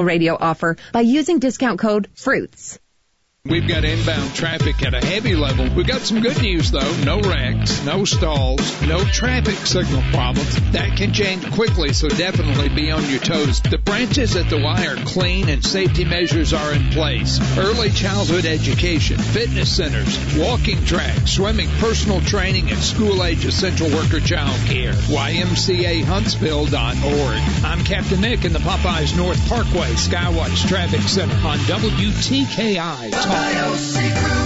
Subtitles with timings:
[0.00, 2.78] radio offer by using discount code FRUITS.
[3.44, 5.68] We've got inbound traffic at a heavy level.
[5.74, 6.94] We've got some good news though.
[7.04, 10.54] No wrecks, no stalls, no traffic signal problems.
[10.70, 13.60] That can change quickly, so definitely be on your toes.
[13.60, 17.40] The branches at the Y are clean and safety measures are in place.
[17.58, 24.20] Early childhood education, fitness centers, walking tracks, swimming, personal training, and school age essential worker
[24.20, 24.92] child care.
[24.92, 27.64] YMCAHuntsville.org.
[27.64, 33.31] I'm Captain Nick in the Popeyes North Parkway Skywatch Traffic Center on WTKI.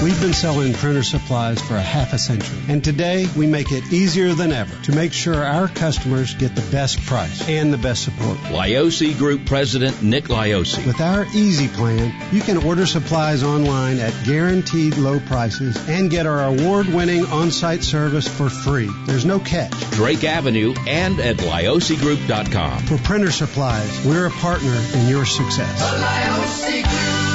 [0.02, 3.92] We've been selling printer supplies for a half a century, and today we make it
[3.92, 8.04] easier than ever to make sure our customers get the best price and the best
[8.04, 8.38] support.
[8.38, 10.86] Lioce Group President Nick Lioce.
[10.86, 16.26] With our Easy Plan, you can order supplies online at guaranteed low prices and get
[16.26, 18.88] our award-winning on-site service for free.
[19.06, 19.72] There's no catch.
[19.90, 22.86] Drake Avenue and at liosigroup.com.
[22.86, 27.25] For printer supplies, we're a partner in your success.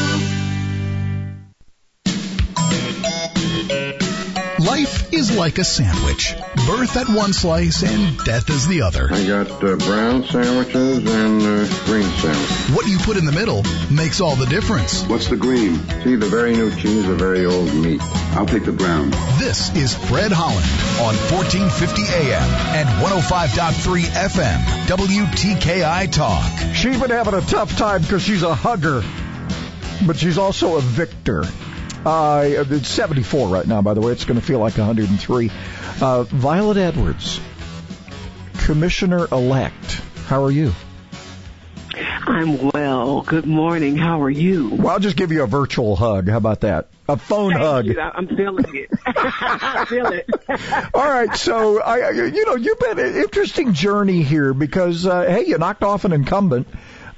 [4.66, 6.36] Life is like a sandwich.
[6.68, 9.10] Birth at one slice and death is the other.
[9.12, 12.76] I got uh, brown sandwiches and uh, green sandwiches.
[12.76, 15.04] What you put in the middle makes all the difference.
[15.06, 15.78] What's the green?
[16.04, 18.02] See, the very new cheese, the very old meat.
[18.36, 19.10] I'll take the brown.
[19.40, 20.70] This is Fred Holland
[21.02, 22.44] on 1450 AM
[22.76, 26.76] and 105.3 FM, WTKI Talk.
[26.76, 29.02] She's been having a tough time because she's a hugger,
[30.06, 31.46] but she's also a victor.
[32.06, 34.12] Uh, it's 74 right now, by the way.
[34.12, 35.52] It's going to feel like 103.
[36.02, 37.40] Uh, Violet Edwards,
[38.60, 40.02] Commissioner elect.
[40.26, 40.74] How are you?
[41.94, 43.22] I'm well.
[43.22, 43.98] Good morning.
[43.98, 44.70] How are you?
[44.70, 46.30] Well, I'll just give you a virtual hug.
[46.30, 46.88] How about that?
[47.10, 47.86] A phone Thank hug.
[47.86, 48.00] You.
[48.00, 48.90] I'm feeling it.
[49.06, 50.30] I feel it.
[50.94, 51.36] All right.
[51.36, 55.84] So, I, you know, you've been an interesting journey here because, uh, hey, you knocked
[55.84, 56.68] off an incumbent.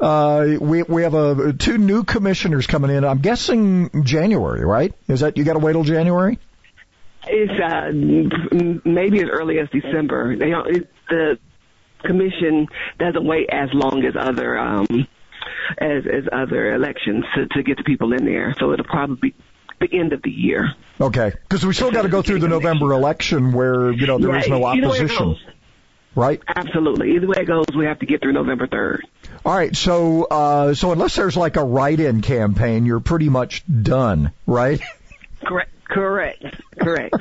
[0.03, 3.05] Uh, we we have a two new commissioners coming in.
[3.05, 4.93] I'm guessing January, right?
[5.07, 6.39] Is that you got to wait till January?
[7.25, 10.35] It's uh, maybe as early as December.
[10.35, 11.39] They don't, it, the
[12.03, 12.67] commission
[12.99, 15.07] doesn't wait as long as other um,
[15.77, 18.53] as as other elections to, to get the people in there.
[18.59, 19.35] So it'll probably be
[19.79, 20.73] the end of the year.
[20.99, 24.35] Okay, because we still got to go through the November election where you know there
[24.35, 25.37] is no opposition.
[26.15, 26.41] Right.
[26.47, 27.15] Absolutely.
[27.15, 28.99] Either way it goes, we have to get through November 3rd.
[29.45, 29.75] All right.
[29.75, 34.79] So, uh, so unless there's like a write-in campaign, you're pretty much done, right?
[35.45, 35.71] Correct.
[35.85, 36.45] Correct.
[36.79, 37.15] Correct.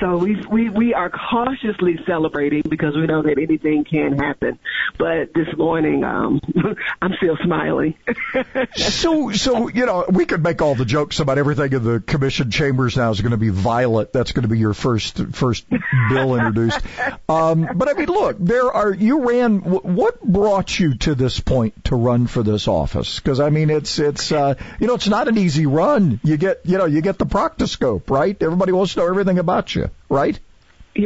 [0.00, 4.60] So we we we are cautiously celebrating because we know that anything can happen.
[4.96, 6.40] But this morning, um,
[7.02, 7.94] I'm still smiling.
[8.76, 12.52] so so you know we could make all the jokes about everything in the commission
[12.52, 14.12] chambers now is going to be violet.
[14.12, 15.66] That's going to be your first first
[16.08, 16.80] bill introduced.
[17.30, 19.58] Um, but I mean, look, there are you ran.
[19.58, 23.20] What brought you to this point to run for this office?
[23.20, 26.20] Because I mean, it's it's uh, you know it's not an easy run.
[26.24, 28.36] You get you know you get the proctoscope, right?
[28.42, 30.38] Everybody wants to know everything about you right?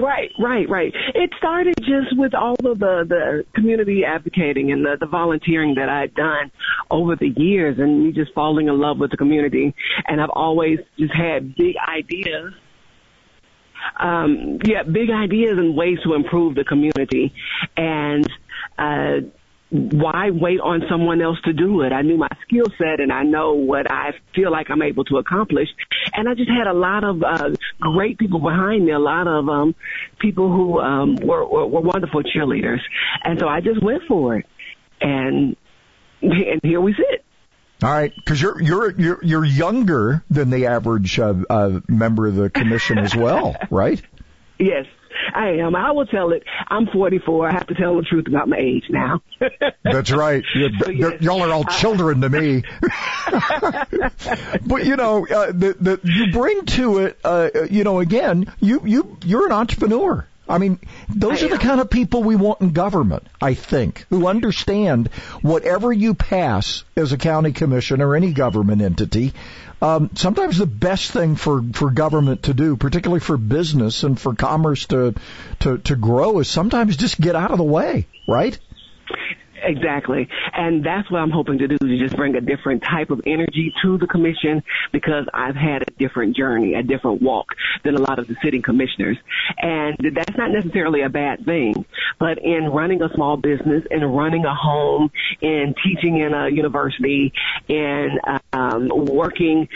[0.01, 0.93] Right, right, right.
[1.15, 5.91] It started just with all of the, the community advocating and the, the volunteering that
[5.91, 6.51] I'd done
[6.91, 9.75] over the years and me just falling in love with the community.
[10.07, 12.55] And I've always just had big ideas.
[14.01, 17.35] Um, yeah, big ideas and ways to improve the community.
[17.77, 18.27] And,
[18.79, 19.29] uh,
[19.73, 21.93] why wait on someone else to do it?
[21.93, 25.17] I knew my skill set and I know what I feel like I'm able to
[25.17, 25.69] accomplish.
[26.13, 27.51] And I just had a lot of uh,
[27.81, 29.75] great people behind me, a lot of um,
[30.19, 32.81] people who um, were, were, were wonderful cheerleaders.
[33.25, 34.47] And so I just went for it.
[35.01, 35.57] And
[36.21, 37.25] and here we sit.
[37.83, 42.37] All right, because you're you're you're you're younger than the average uh, uh, member of
[42.37, 44.01] the commission as well, right?
[44.59, 44.87] Yes,
[45.35, 45.75] I am.
[45.75, 46.43] I will tell it.
[46.69, 47.49] I'm 44.
[47.49, 49.23] I have to tell the truth about my age now.
[49.83, 50.45] That's right.
[50.83, 51.21] So, yes.
[51.21, 52.63] Y'all are all children to me.
[54.67, 58.81] but you know, uh, the, the, you bring to it, uh, you know, again, you
[58.85, 60.27] you you're an entrepreneur.
[60.49, 64.07] I mean, those I are the kind of people we want in government, I think,
[64.11, 65.09] who understand
[65.41, 69.33] whatever you pass as a county commission or any government entity,
[69.81, 74.35] um, sometimes the best thing for, for government to do, particularly for business and for
[74.35, 75.15] commerce to,
[75.61, 78.59] to, to grow is sometimes just get out of the way, right?
[79.63, 80.29] Exactly.
[80.53, 83.73] And that's what I'm hoping to do to just bring a different type of energy
[83.83, 84.63] to the commission
[84.93, 87.47] because I've had a different journey, a different walk
[87.85, 89.17] than a lot of the sitting commissioners.
[89.59, 91.85] And that's not necessarily a bad thing.
[92.19, 95.11] But in running a small business, in running a home,
[95.41, 97.33] in teaching in a university,
[97.69, 98.19] in
[98.53, 99.69] um, working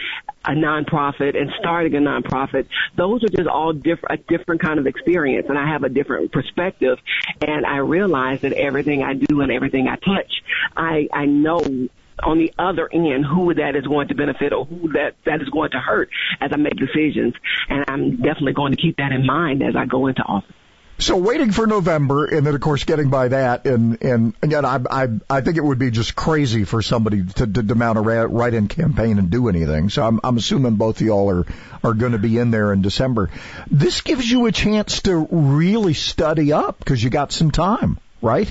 [0.47, 2.67] a nonprofit and starting a nonprofit,
[2.97, 5.47] those are just all different, a different kind of experience.
[5.49, 6.99] And I have a different perspective.
[7.41, 10.43] And I realize that everything I do and everything I touch,
[10.77, 11.89] I, I know
[12.23, 15.49] on the other end who that is going to benefit or who that, that is
[15.51, 16.09] going to hurt
[16.41, 17.35] as I make decisions.
[17.69, 20.56] And I'm definitely going to keep that in mind as I go into office.
[20.99, 24.81] So waiting for November, and then of course getting by that, and and again, I
[24.91, 28.01] I I think it would be just crazy for somebody to to, to mount a
[28.01, 29.91] write-in campaign and do anything.
[29.91, 31.47] So I'm I'm assuming both of y'all are
[31.85, 33.31] are going to be in there in December.
[33.71, 38.51] This gives you a chance to really study up because you got some time, right?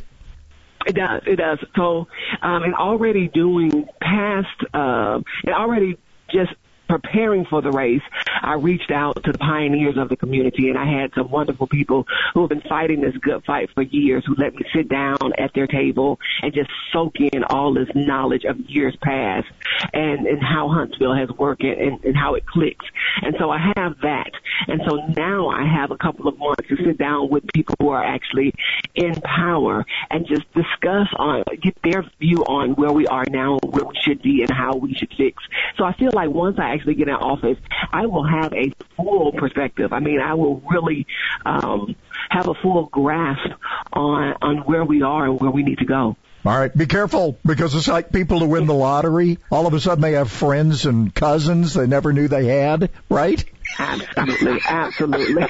[0.85, 1.23] It does.
[1.25, 1.57] It does.
[1.75, 2.07] So,
[2.43, 5.97] um, and already doing past, uh, and already
[6.29, 6.53] just
[6.87, 8.01] preparing for the race,
[8.41, 12.05] I reached out to the pioneers of the community and I had some wonderful people
[12.33, 15.51] who have been fighting this good fight for years who let me sit down at
[15.53, 19.47] their table and just soak in all this knowledge of years past
[19.93, 22.85] and, and how Huntsville has worked and, and how it clicks.
[23.21, 24.31] And so I have that.
[24.67, 27.89] And so now I have a couple of months to sit down with people who
[27.89, 28.53] are actually
[28.95, 33.85] in power and just discuss on, get their view on where we are now, where
[33.85, 35.43] we should be and how we should fix.
[35.77, 37.57] So I feel like once I actually get in office,
[37.91, 39.93] I will have a full perspective.
[39.93, 41.07] I mean, I will really
[41.45, 41.95] um,
[42.29, 43.49] have a full grasp
[43.93, 46.15] on on where we are and where we need to go.
[46.45, 49.39] All right, be careful because it's like people who win the lottery.
[49.49, 52.91] All of a sudden, they have friends and cousins they never knew they had.
[53.09, 53.43] Right?
[53.79, 55.47] Absolutely, absolutely.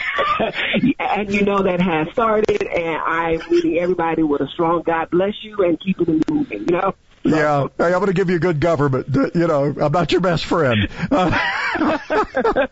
[0.99, 5.33] and you know that has started, and I'm leaving everybody with a strong God bless
[5.43, 6.59] you and keep it moving.
[6.61, 6.95] You know.
[7.25, 9.07] Yeah, hey, I'm going to give you a good government.
[9.35, 10.87] You know, I'm not your best friend.
[11.11, 11.31] Uh,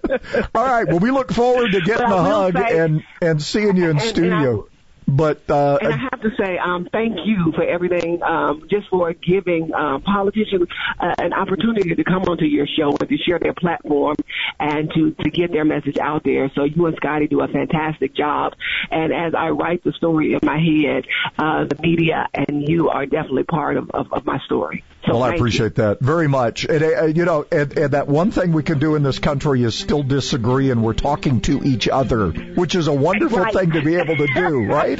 [0.55, 0.87] all right.
[0.87, 4.01] Well, we look forward to getting a hug say, and and seeing you in and,
[4.01, 4.61] studio.
[4.61, 4.72] And
[5.07, 9.13] but uh, and I have to say, um, thank you for everything, um, just for
[9.13, 10.67] giving um, politicians
[10.99, 14.15] uh, an opportunity to come onto your show and to share their platform
[14.59, 16.51] and to to get their message out there.
[16.55, 18.53] So you and Scotty do a fantastic job.
[18.91, 21.05] And as I write the story in my head,
[21.37, 24.83] uh, the media and you are definitely part of, of, of my story.
[25.05, 25.83] So well, I appreciate you.
[25.83, 26.63] that very much.
[26.63, 29.61] And, uh, you know, and, and that one thing we can do in this country
[29.63, 33.53] is still disagree, and we're talking to each other, which is a wonderful right.
[33.53, 34.97] thing to be able to do, right?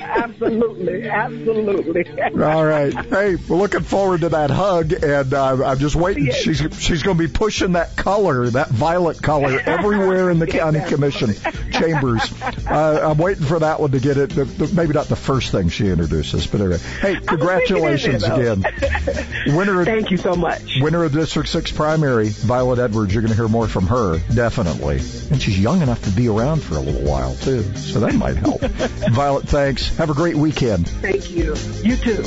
[0.00, 2.04] absolutely, absolutely.
[2.42, 2.92] All right.
[3.06, 6.26] Hey, we're looking forward to that hug, and uh, I'm just waiting.
[6.26, 6.36] Yes.
[6.42, 10.80] She's she's going to be pushing that color, that violet color, everywhere in the county
[10.80, 11.32] commission
[11.70, 12.32] chambers.
[12.66, 14.30] Uh, I'm waiting for that one to get it.
[14.30, 16.78] The, the, maybe not the first thing she introduces, but anyway.
[17.00, 18.64] Hey, congratulations again.
[19.46, 20.80] Winner of, Thank you so much.
[20.80, 23.12] Winner of District 6 primary, Violet Edwards.
[23.12, 24.96] You're going to hear more from her, definitely.
[25.30, 27.62] And she's young enough to be around for a little while, too.
[27.76, 28.60] So that might help.
[29.12, 29.94] Violet, thanks.
[29.96, 30.88] Have a great weekend.
[30.88, 31.54] Thank you.
[31.82, 32.24] You too.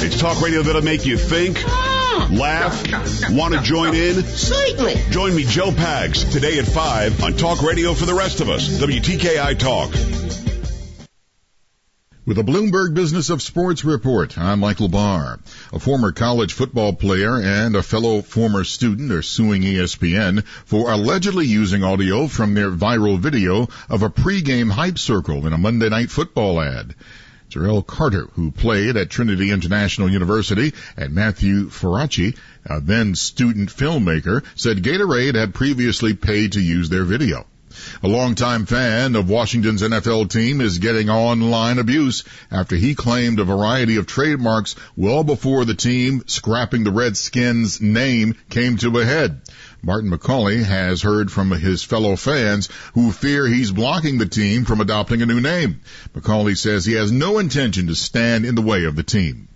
[0.00, 1.58] It's talk radio that'll make you think
[2.30, 3.30] Laugh?
[3.30, 4.22] Want to join in?
[4.22, 4.96] Certainly.
[5.10, 8.68] Join me, Joe Pags, today at 5 on Talk Radio for the rest of us,
[8.80, 9.90] WTKI Talk.
[12.26, 15.38] With a Bloomberg Business of Sports report, I'm Michael Barr.
[15.72, 21.46] A former college football player and a fellow former student are suing ESPN for allegedly
[21.46, 26.10] using audio from their viral video of a pregame hype circle in a Monday night
[26.10, 26.94] football ad.
[27.50, 32.36] Jarrell Carter, who played at Trinity International University, and Matthew Faraci,
[32.66, 37.46] a then student filmmaker, said Gatorade had previously paid to use their video.
[38.02, 43.44] A longtime fan of Washington's NFL team is getting online abuse after he claimed a
[43.44, 49.42] variety of trademarks well before the team scrapping the Redskins name came to a head.
[49.82, 54.80] Martin McCauley has heard from his fellow fans who fear he's blocking the team from
[54.80, 55.80] adopting a new name.
[56.14, 59.48] McCauley says he has no intention to stand in the way of the team.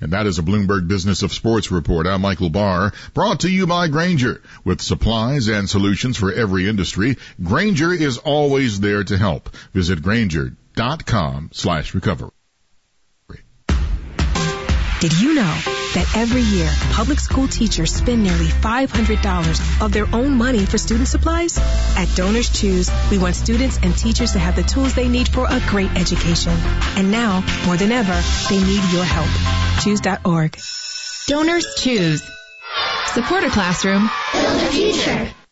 [0.00, 2.06] And that is a Bloomberg Business of Sports report.
[2.06, 4.42] I'm Michael Barr, brought to you by Grainger.
[4.64, 9.54] With supplies and solutions for every industry, Grainger is always there to help.
[9.72, 12.30] Visit Grainger.com slash recovery.
[15.00, 20.36] Did you know that every year public school teachers spend nearly $500 of their own
[20.36, 21.58] money for student supplies?
[21.96, 25.46] At Donors Choose, we want students and teachers to have the tools they need for
[25.48, 26.52] a great education.
[26.96, 29.82] And now, more than ever, they need your help.
[29.82, 30.58] Choose.org.
[31.26, 32.22] Donors Choose.
[33.06, 34.10] Support a classroom.
[34.32, 35.45] Build a future.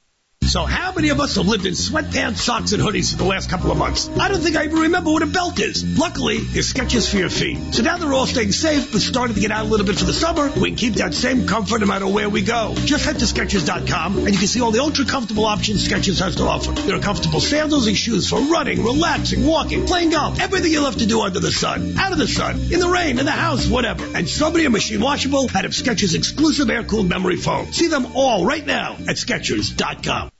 [0.46, 3.48] So how many of us have lived in sweatpants, socks, and hoodies for the last
[3.48, 4.08] couple of months?
[4.20, 5.82] I don't think I even remember what a belt is.
[5.98, 7.74] Luckily, there's Skechers for your feet.
[7.74, 10.04] So now they're all staying safe, but starting to get out a little bit for
[10.04, 12.74] the summer, we can keep that same comfort no matter where we go.
[12.84, 16.36] Just head to Skechers.com and you can see all the ultra comfortable options Skechers has
[16.36, 16.72] to offer.
[16.72, 20.98] There are comfortable sandals and shoes for running, relaxing, walking, playing golf, everything you love
[20.98, 23.66] to do under the sun, out of the sun, in the rain, in the house,
[23.66, 24.04] whatever.
[24.14, 27.72] And so many are machine washable out of Skechers exclusive air-cooled memory foam.
[27.72, 30.30] See them all right now at Skechers.com.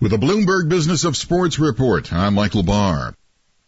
[0.00, 3.14] With a Bloomberg Business of Sports report, I'm Michael Barr.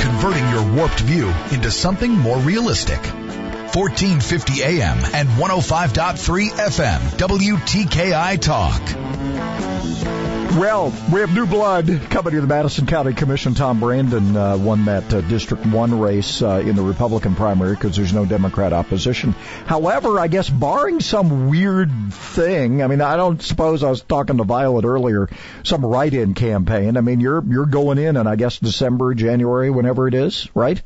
[0.00, 3.00] Converting your warped view into something more realistic.
[3.00, 10.37] 1450 AM and 105.3 FM WTKI Talk.
[10.58, 13.54] Well, we have new blood coming to the Madison County Commission.
[13.54, 17.94] Tom Brandon uh, won that uh, District 1 race uh, in the Republican primary because
[17.94, 19.32] there's no Democrat opposition.
[19.66, 24.38] However, I guess barring some weird thing, I mean, I don't suppose I was talking
[24.38, 25.28] to Violet earlier,
[25.62, 26.96] some write-in campaign.
[26.96, 30.82] I mean, you're you're going in, and I guess December, January, whenever it is, right?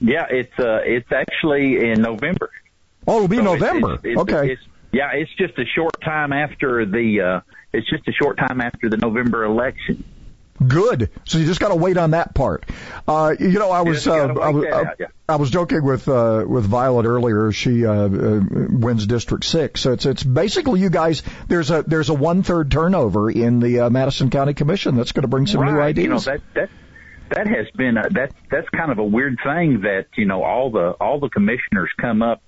[0.00, 2.48] Yeah, it's uh, it's actually in November.
[3.06, 3.94] Oh, it'll be So November.
[3.96, 4.52] it's- it's- okay.
[4.52, 7.20] it's- yeah, it's just a short time after the.
[7.20, 7.40] Uh,
[7.76, 10.04] it's just a short time after the November election.
[10.66, 11.10] Good.
[11.24, 12.64] So you just got to wait on that part.
[13.06, 15.06] Uh, you know, I was uh, I, was- I, out, yeah.
[15.28, 17.52] I was joking with uh, with Violet earlier.
[17.52, 18.40] She uh, uh,
[18.70, 21.22] wins District Six, so it's it's basically you guys.
[21.48, 24.96] There's a there's a one third turnover in the uh, Madison County Commission.
[24.96, 25.72] That's going to bring some right.
[25.72, 26.04] new ideas.
[26.04, 26.70] You know that that
[27.30, 30.70] that has been a, that that's kind of a weird thing that you know all
[30.70, 32.42] the all the commissioners come up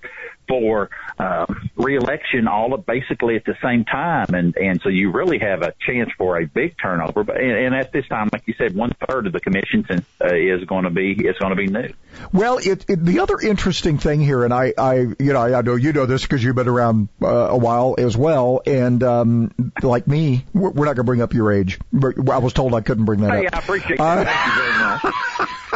[0.49, 1.45] for uh,
[1.77, 5.73] reelection all at basically at the same time, and and so you really have a
[5.79, 7.23] chance for a big turnover.
[7.23, 10.33] But and, and at this time, like you said, one third of the commission uh,
[10.33, 11.93] is going to be is going to be new.
[12.33, 15.75] Well, it, it, the other interesting thing here, and I, I, you know, I know
[15.75, 19.53] you know this because you've been around uh, a while as well, and um,
[19.83, 21.79] like me, we're we're not going to bring up your age.
[21.93, 23.55] But I was told I couldn't bring that Hey, up.
[23.55, 24.27] I appreciate Uh, that.
[24.27, 25.49] Thank you very much.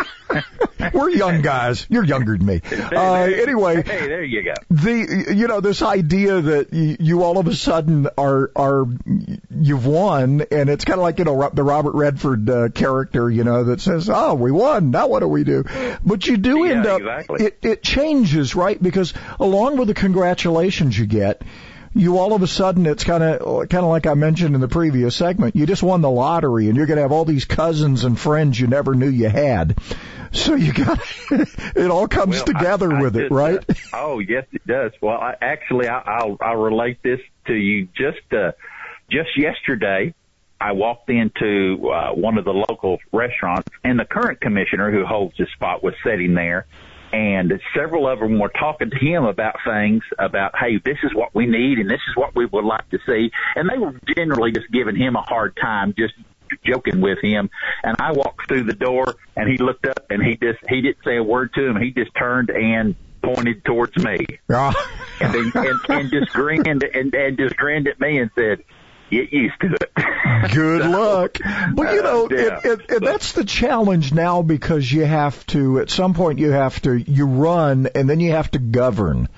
[0.93, 1.85] We're young guys.
[1.89, 2.61] You're younger than me.
[2.71, 4.53] Uh, anyway, hey, there you go.
[4.69, 8.85] the you know this idea that you, you all of a sudden are are
[9.49, 13.43] you've won, and it's kind of like you know the Robert Redford uh, character, you
[13.43, 14.91] know, that says, "Oh, we won.
[14.91, 15.63] Now what do we do?"
[16.05, 17.45] But you do Yeah, end up exactly.
[17.45, 18.81] it it changes, right?
[18.81, 21.41] Because along with the congratulations you get.
[21.95, 24.67] You all of a sudden, it's kind of kind of like I mentioned in the
[24.67, 25.55] previous segment.
[25.55, 28.59] You just won the lottery, and you're going to have all these cousins and friends
[28.59, 29.77] you never knew you had.
[30.31, 30.99] So you got
[31.31, 33.59] it all comes Well, together I- I with it, right?
[33.69, 34.91] uh, oh yes, it does.
[35.01, 37.87] Well, I, actually, I, I'll I'll relate this to you.
[37.95, 38.53] Just uh,
[39.11, 40.15] just yesterday,
[40.59, 45.37] I walked into uh, one of the local restaurants, and the current commissioner who holds
[45.37, 46.65] this spot was sitting there.
[47.13, 51.33] And several of them were talking to him about things about, hey, this is what
[51.35, 53.29] we need and this is what we would like to see.
[53.55, 56.15] And they were generally just giving him a hard time, just
[56.65, 57.51] joking with him.
[57.83, 61.03] And I walked through the door and he looked up and he just, he didn't
[61.05, 61.79] say a word to him.
[61.79, 64.25] He just turned and pointed towards me
[65.21, 68.63] and, then, and, and just grinned and, and just grinned at me and said,
[69.21, 70.51] get used to it.
[70.53, 71.37] Good luck.
[71.73, 72.37] But you know, yeah.
[72.37, 76.51] it, it, it, that's the challenge now because you have to, at some point you
[76.51, 79.29] have to, you run and then you have to govern.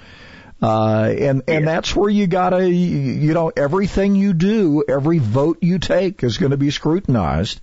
[0.61, 5.79] Uh, and, and that's where you gotta, you know, everything you do, every vote you
[5.79, 7.59] take is going to be scrutinized.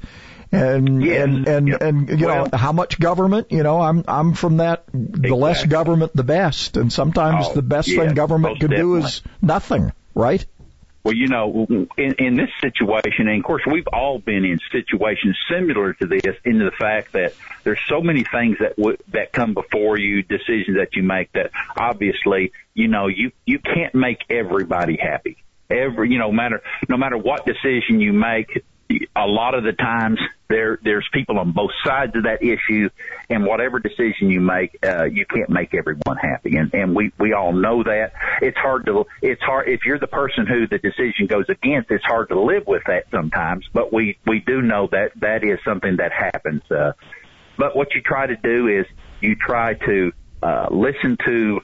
[0.53, 1.25] And, Yes.
[1.25, 1.81] and, and, Yep.
[1.83, 6.15] and, you know, how much government, you know, I'm, I'm from that, the less government,
[6.15, 6.77] the best.
[6.77, 10.45] And sometimes Oh, the best thing government can do is nothing, right?
[11.05, 11.67] Well, you know,
[11.97, 16.37] in, in this situation, and of course, we've all been in situations similar to this,
[16.45, 20.77] into the fact that there's so many things that w- that come before you, decisions
[20.77, 25.39] that you make that obviously, you know, you you can't make everybody happy.
[25.69, 28.65] Every, you know, matter no matter what decision you make,
[29.17, 30.21] a lot of the times
[30.53, 32.89] there there's people on both sides of that issue,
[33.29, 37.33] and whatever decision you make, uh, you can't make everyone happy, and and we we
[37.33, 38.13] all know that.
[38.41, 41.91] It's hard to it's hard if you're the person who the decision goes against.
[41.91, 45.59] It's hard to live with that sometimes, but we we do know that that is
[45.65, 46.63] something that happens.
[46.71, 46.93] Uh,
[47.57, 48.87] but what you try to do is
[49.21, 51.61] you try to uh, listen to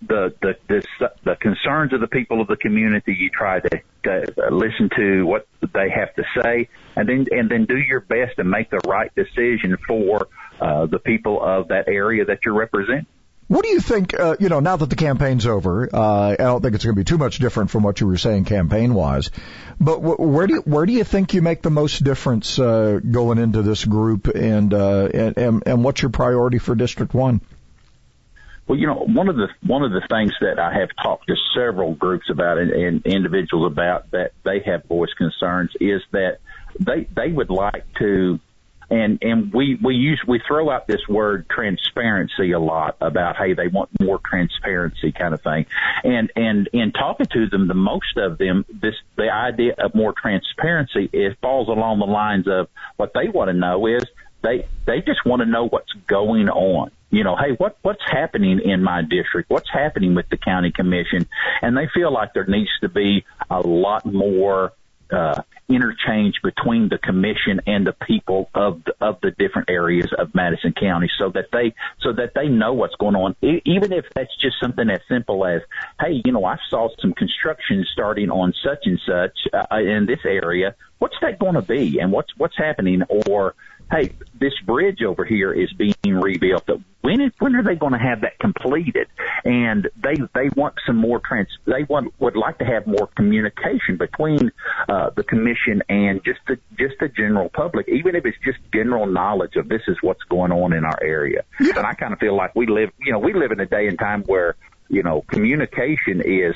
[0.00, 3.14] the, the the the concerns of the people of the community.
[3.18, 7.64] You try to, to listen to what they have to say, and then and then
[7.64, 10.28] do your best to make the right decision for
[10.60, 13.06] uh, the people of that area that you're representing.
[13.48, 14.12] What do you think?
[14.12, 17.00] Uh, you know, now that the campaign's over, uh, I don't think it's going to
[17.00, 19.30] be too much different from what you were saying campaign-wise.
[19.80, 23.00] But w- where do you, where do you think you make the most difference uh,
[23.10, 27.40] going into this group, and, uh, and and and what's your priority for District One?
[28.68, 31.36] Well, you know, one of the one of the things that I have talked to
[31.54, 36.38] several groups about and, and individuals about that they have voiced concerns is that
[36.78, 38.38] they they would like to
[38.90, 43.54] and and we we use we throw out this word transparency a lot about hey
[43.54, 45.64] they want more transparency kind of thing.
[46.04, 50.12] And and in talking to them the most of them this the idea of more
[50.12, 54.04] transparency it falls along the lines of what they want to know is
[54.42, 58.60] they they just want to know what's going on you know, hey, what what's happening
[58.60, 59.50] in my district?
[59.50, 61.26] What's happening with the county commission?
[61.62, 64.72] And they feel like there needs to be a lot more
[65.10, 70.34] uh, interchange between the commission and the people of the, of the different areas of
[70.34, 73.34] Madison County, so that they so that they know what's going on.
[73.42, 75.62] E- even if that's just something as simple as,
[76.00, 80.20] hey, you know, I saw some construction starting on such and such uh, in this
[80.24, 80.74] area.
[80.98, 83.02] What's that going to be, and what's what's happening?
[83.28, 83.54] Or
[83.90, 86.68] hey, this bridge over here is being rebuilt.
[87.08, 89.08] When is, when are they going to have that completed?
[89.42, 91.48] And they they want some more trans.
[91.64, 94.52] They want would like to have more communication between
[94.90, 99.06] uh, the commission and just the just the general public, even if it's just general
[99.06, 101.44] knowledge of this is what's going on in our area.
[101.58, 101.78] Yeah.
[101.78, 103.86] And I kind of feel like we live, you know, we live in a day
[103.86, 104.56] and time where
[104.88, 106.54] you know communication is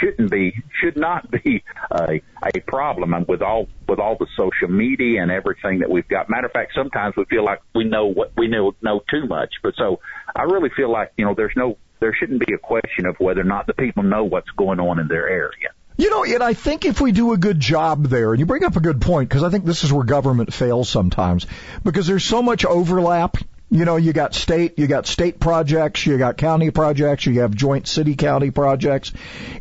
[0.00, 2.20] shouldn't be should not be a,
[2.54, 6.28] a problem and with all with all the social media and everything that we've got.
[6.28, 9.54] Matter of fact, sometimes we feel like we know what we know know too much.
[9.62, 10.00] But so
[10.34, 13.42] I really feel like you know there's no there shouldn't be a question of whether
[13.42, 15.70] or not the people know what's going on in their area.
[15.96, 18.64] You know, and I think if we do a good job there, and you bring
[18.64, 21.46] up a good point, because I think this is where government fails sometimes,
[21.84, 23.36] because there's so much overlap
[23.70, 27.54] you know, you got state, you got state projects, you got county projects, you have
[27.54, 29.12] joint city county projects.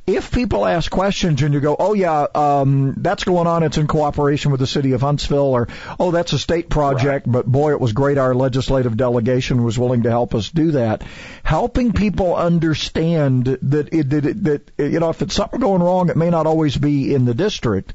[0.07, 3.85] If people ask questions and you go, oh yeah, um, that's going on, it's in
[3.85, 5.67] cooperation with the city of Huntsville, or
[5.99, 7.31] oh that's a state project, right.
[7.31, 11.03] but boy, it was great our legislative delegation was willing to help us do that.
[11.43, 16.17] Helping people understand that it, that, that you know if it's something going wrong, it
[16.17, 17.93] may not always be in the district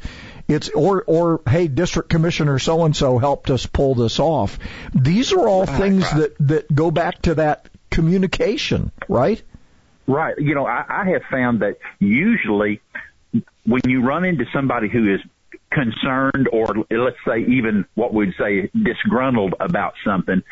[0.49, 4.59] it's or or hey, district commissioner so and so helped us pull this off.
[4.95, 6.17] These are all right, things right.
[6.17, 9.43] that that go back to that communication, right?
[10.07, 10.35] Right.
[10.39, 12.81] You know, I, I have found that usually
[13.65, 15.21] when you run into somebody who is
[15.73, 20.43] concerned or let's say even what we'd say disgruntled about something,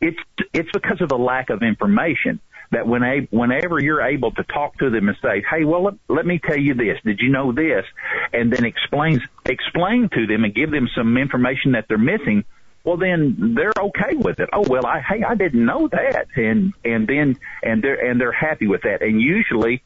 [0.00, 0.18] it's
[0.54, 2.40] it's because of the lack of information
[2.72, 6.26] that when whenever you're able to talk to them and say, "Hey, well, let, let
[6.26, 6.98] me tell you this.
[7.04, 7.84] Did you know this?"
[8.32, 12.44] and then explains explain to them and give them some information that they're missing,
[12.84, 14.48] well then they're okay with it.
[14.52, 18.32] Oh well, I hey I didn't know that, and and then and they're and they're
[18.32, 19.02] happy with that.
[19.02, 19.82] And usually,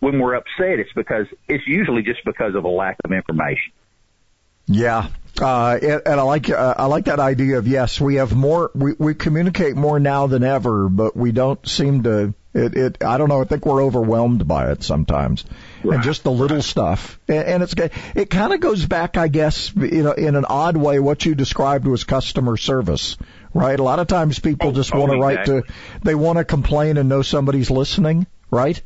[0.00, 3.72] when we're upset, it's because it's usually just because of a lack of information.
[4.66, 5.08] Yeah,
[5.42, 8.70] uh, and, and I like uh, I like that idea of yes, we have more
[8.74, 13.18] we, we communicate more now than ever, but we don't seem to it, it I
[13.18, 15.44] don't know I think we're overwhelmed by it sometimes,
[15.82, 15.96] right.
[15.96, 16.64] and just the little right.
[16.64, 17.74] stuff, and, and it's
[18.14, 21.34] it kind of goes back I guess you know in an odd way what you
[21.34, 23.16] described was customer service,
[23.52, 23.78] right?
[23.78, 25.64] A lot of times people oh, just want to oh, write to
[26.02, 28.80] they want to complain and know somebody's listening, right?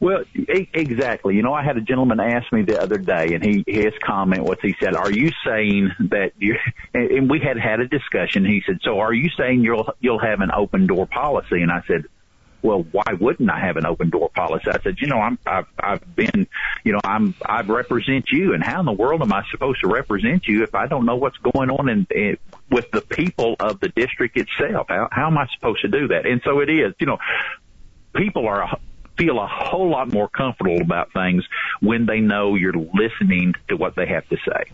[0.00, 1.34] Well, e- exactly.
[1.34, 4.44] You know, I had a gentleman ask me the other day, and he his comment
[4.44, 6.56] was he said, "Are you saying that you?"
[6.94, 8.44] And we had had a discussion.
[8.44, 11.82] He said, "So are you saying you'll you'll have an open door policy?" And I
[11.86, 12.04] said,
[12.62, 14.64] well, why wouldn't I have an open door policy?
[14.68, 16.48] I said, you know, I'm, I've, I've been,
[16.84, 19.88] you know, I'm, I represent you and how in the world am I supposed to
[19.88, 22.36] represent you if I don't know what's going on in, in
[22.70, 24.86] with the people of the district itself?
[24.88, 26.26] How, how am I supposed to do that?
[26.26, 27.18] And so it is, you know,
[28.16, 28.76] people are
[29.18, 31.44] feel a whole lot more comfortable about things
[31.80, 34.72] when they know you're listening to what they have to say.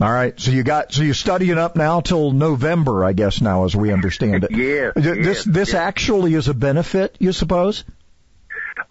[0.00, 0.38] All right.
[0.38, 3.92] So you got so you're studying up now till November, I guess now as we
[3.92, 4.50] understand it.
[4.56, 4.92] yeah.
[4.94, 7.84] This this actually is a benefit, you suppose?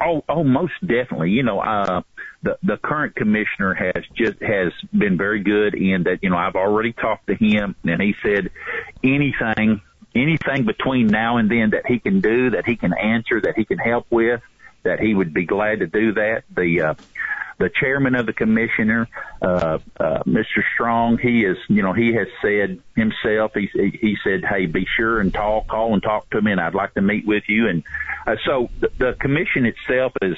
[0.01, 1.29] Oh, oh, most definitely.
[1.31, 2.01] You know, uh,
[2.43, 6.19] the the current commissioner has just has been very good in that.
[6.21, 8.49] You know, I've already talked to him, and he said
[9.01, 9.81] anything
[10.13, 13.65] anything between now and then that he can do, that he can answer, that he
[13.65, 14.41] can help with,
[14.83, 16.43] that he would be glad to do that.
[16.53, 16.93] The uh,
[17.59, 19.07] the chairman of the commissioner,
[19.41, 20.61] uh, uh, Mr.
[20.73, 25.19] Strong, he is, you know, he has said himself, he, he said, hey, be sure
[25.19, 27.67] and talk, call and talk to me and I'd like to meet with you.
[27.67, 27.83] And,
[28.27, 30.37] uh, so the, the commission itself is,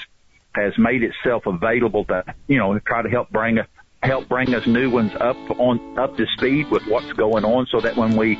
[0.53, 3.67] has made itself available to, you know, try to help bring a,
[4.01, 7.81] help bring us new ones up on up to speed with what's going on so
[7.81, 8.37] that when we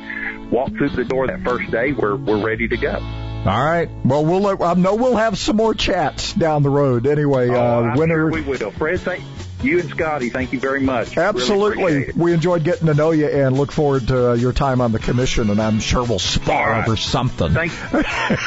[0.50, 3.29] walk through the door that first day we're we're ready to go.
[3.46, 3.88] All right.
[4.04, 7.06] Well, we'll I know we'll have some more chats down the road.
[7.06, 7.96] Anyway, oh, uh.
[7.96, 8.70] Sure we will.
[8.70, 9.24] Fred, thank
[9.62, 10.30] you and Scotty.
[10.30, 11.16] Thank you very much.
[11.16, 11.94] Absolutely.
[11.94, 14.92] Really we enjoyed getting to know you and look forward to uh, your time on
[14.92, 15.50] the commission.
[15.50, 16.86] And I'm sure we'll spar right.
[16.86, 17.52] over something.
[17.52, 17.72] Thank.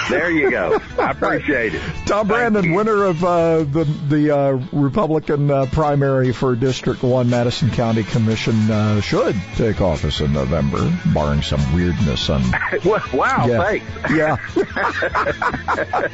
[0.09, 0.79] there you go.
[0.99, 1.81] I appreciate it.
[2.05, 7.69] Tom Brandon, winner of uh, the the uh, Republican uh, primary for District One, Madison
[7.71, 12.29] County Commission, uh, should take office in November, barring some weirdness.
[12.29, 12.41] On
[13.13, 13.63] wow, yeah.
[13.63, 13.85] thanks.
[14.11, 14.37] Yeah.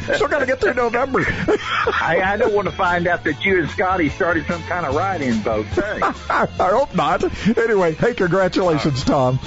[0.15, 1.25] Still got to get through November.
[1.27, 4.88] I, I don't want to find out that you and Scotty started some kind of
[4.91, 6.03] write-in vote thing.
[6.03, 7.23] I hope not.
[7.57, 9.39] Anyway, hey, congratulations, Tom.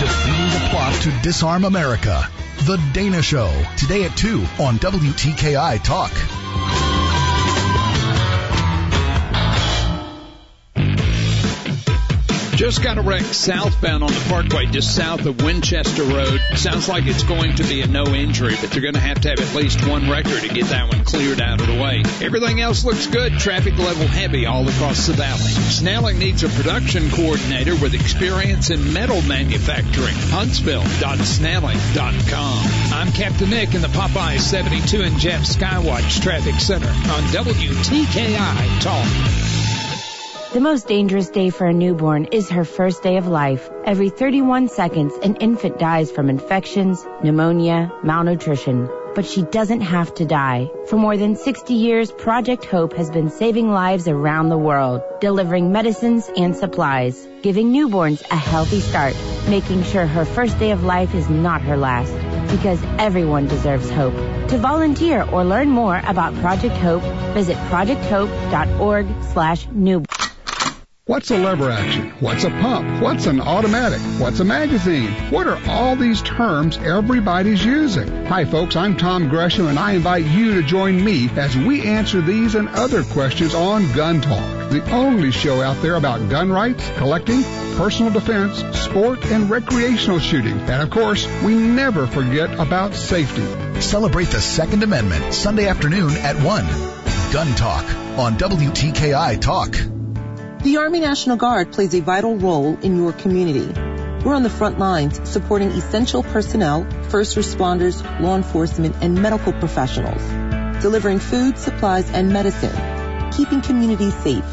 [0.00, 2.28] Defeating the plot to disarm America.
[2.64, 3.50] The Dana Show.
[3.76, 6.89] Today at 2 on WTKI Talk.
[12.60, 16.38] Just got a wreck southbound on the parkway, just south of Winchester Road.
[16.56, 19.30] Sounds like it's going to be a no injury, but they're going to have to
[19.30, 22.02] have at least one record to get that one cleared out of the way.
[22.20, 23.38] Everything else looks good.
[23.38, 25.40] Traffic level heavy all across the valley.
[25.40, 30.16] Snelling needs a production coordinator with experience in metal manufacturing.
[30.28, 32.92] Huntsville.snelling.com.
[32.92, 39.49] I'm Captain Nick in the Popeye 72 and Jeff Skywatch Traffic Center on WTKI Talk.
[40.52, 43.70] The most dangerous day for a newborn is her first day of life.
[43.84, 48.88] Every 31 seconds, an infant dies from infections, pneumonia, malnutrition.
[49.14, 50.68] But she doesn't have to die.
[50.88, 55.70] For more than 60 years, Project Hope has been saving lives around the world, delivering
[55.70, 59.14] medicines and supplies, giving newborns a healthy start,
[59.48, 62.12] making sure her first day of life is not her last.
[62.50, 64.14] Because everyone deserves hope.
[64.48, 70.09] To volunteer or learn more about Project Hope, visit projecthope.org slash newborn.
[71.10, 72.10] What's a lever action?
[72.20, 73.02] What's a pump?
[73.02, 73.98] What's an automatic?
[74.20, 75.10] What's a magazine?
[75.32, 78.26] What are all these terms everybody's using?
[78.26, 82.20] Hi folks, I'm Tom Gresham and I invite you to join me as we answer
[82.20, 86.88] these and other questions on Gun Talk, the only show out there about gun rights,
[86.96, 87.42] collecting,
[87.76, 90.60] personal defense, sport, and recreational shooting.
[90.60, 93.80] And of course, we never forget about safety.
[93.80, 97.32] Celebrate the Second Amendment Sunday afternoon at 1.
[97.32, 97.84] Gun Talk
[98.16, 99.74] on WTKI Talk.
[100.62, 103.72] The Army National Guard plays a vital role in your community.
[104.22, 110.20] We're on the front lines supporting essential personnel, first responders, law enforcement, and medical professionals,
[110.82, 112.76] delivering food, supplies, and medicine,
[113.32, 114.44] keeping communities safe,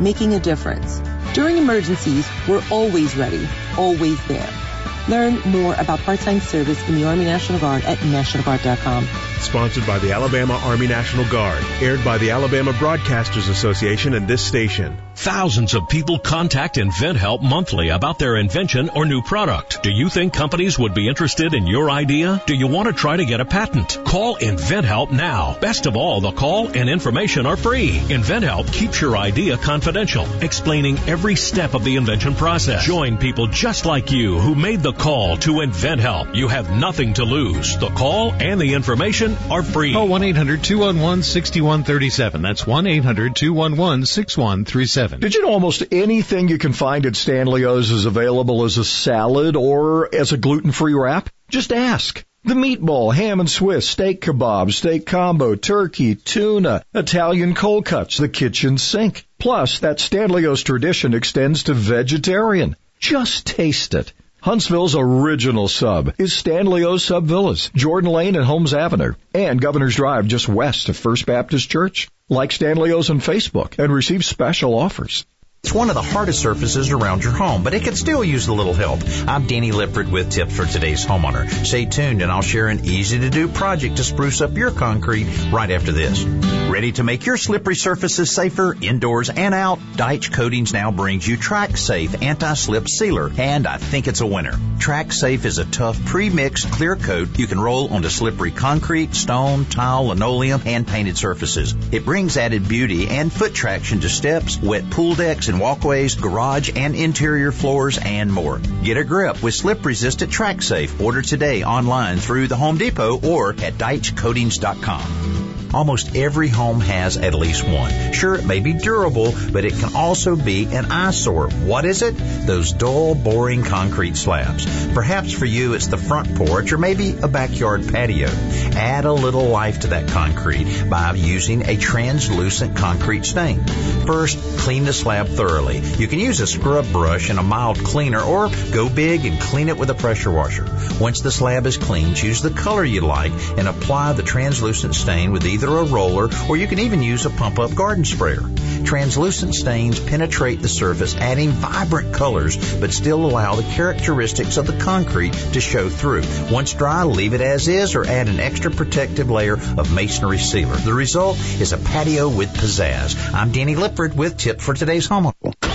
[0.00, 1.02] making a difference.
[1.34, 4.71] During emergencies, we're always ready, always there.
[5.08, 9.08] Learn more about part-time service in the Army National Guard at NationalGuard.com.
[9.40, 11.64] Sponsored by the Alabama Army National Guard.
[11.80, 14.96] Aired by the Alabama Broadcasters Association and this station.
[15.14, 19.82] Thousands of people contact InventHelp monthly about their invention or new product.
[19.82, 22.42] Do you think companies would be interested in your idea?
[22.46, 23.98] Do you want to try to get a patent?
[24.04, 25.56] Call InventHelp now.
[25.60, 27.98] Best of all, the call and information are free.
[27.98, 32.84] InventHelp keeps your idea confidential, explaining every step of the invention process.
[32.84, 36.34] Join people just like you who made the call to InventHelp.
[36.34, 37.78] You have nothing to lose.
[37.78, 39.92] The call and the information are free.
[39.92, 42.42] Call 1-800-211-6137.
[42.42, 45.20] That's 1-800-211-6137.
[45.20, 49.56] Did you know almost anything you can find at Stanlieo's is available as a salad
[49.56, 51.28] or as a gluten-free wrap?
[51.48, 52.24] Just ask.
[52.44, 58.28] The meatball, ham and Swiss, steak kebab, steak combo, turkey, tuna, Italian cold cuts, the
[58.28, 59.24] kitchen sink.
[59.38, 62.74] Plus, that Stanlieo's tradition extends to vegetarian.
[62.98, 64.12] Just taste it.
[64.42, 70.26] Huntsville's original sub is Stanlieo's Sub Villas, Jordan Lane and Holmes Avenue, and Governor's Drive
[70.26, 72.08] just west of First Baptist Church.
[72.28, 75.24] Like Stanlieo's on Facebook and receive special offers.
[75.64, 78.52] It's one of the hardest surfaces around your home, but it could still use a
[78.52, 78.98] little help.
[79.28, 81.48] I'm Danny Lipford with tips for today's homeowner.
[81.64, 85.28] Stay tuned and I'll share an easy to do project to spruce up your concrete
[85.52, 86.24] right after this.
[86.24, 89.78] Ready to make your slippery surfaces safer indoors and out?
[89.78, 94.58] Daich Coatings now brings you Track Safe Anti-Slip Sealer, and I think it's a winner.
[94.80, 99.64] Track Safe is a tough pre-mixed clear coat you can roll onto slippery concrete, stone,
[99.66, 101.74] tile, linoleum, and painted surfaces.
[101.92, 106.94] It brings added beauty and foot traction to steps, wet pool decks, walkways, garage and
[106.94, 108.60] interior floors, and more.
[108.82, 111.00] Get a grip with slip resistant track safe.
[111.00, 115.61] Order today online through the Home Depot or at DaichCoatings.com.
[115.74, 118.12] Almost every home has at least one.
[118.12, 121.48] Sure, it may be durable, but it can also be an eyesore.
[121.48, 122.14] What is it?
[122.46, 124.66] Those dull, boring concrete slabs.
[124.92, 128.28] Perhaps for you it's the front porch or maybe a backyard patio.
[128.28, 133.64] Add a little life to that concrete by using a translucent concrete stain.
[134.06, 135.78] First, clean the slab thoroughly.
[135.78, 139.68] You can use a scrub brush and a mild cleaner or go big and clean
[139.68, 140.66] it with a pressure washer.
[141.00, 145.32] Once the slab is clean, choose the color you like and apply the translucent stain
[145.32, 148.42] with either a roller or you can even use a pump up garden sprayer.
[148.84, 154.76] Translucent stains penetrate the surface, adding vibrant colors, but still allow the characteristics of the
[154.78, 156.24] concrete to show through.
[156.50, 160.76] Once dry, leave it as is or add an extra protective layer of masonry sealer.
[160.76, 163.32] The result is a patio with pizzazz.
[163.32, 165.71] I'm Danny Lipford with Tip for today's homeowner.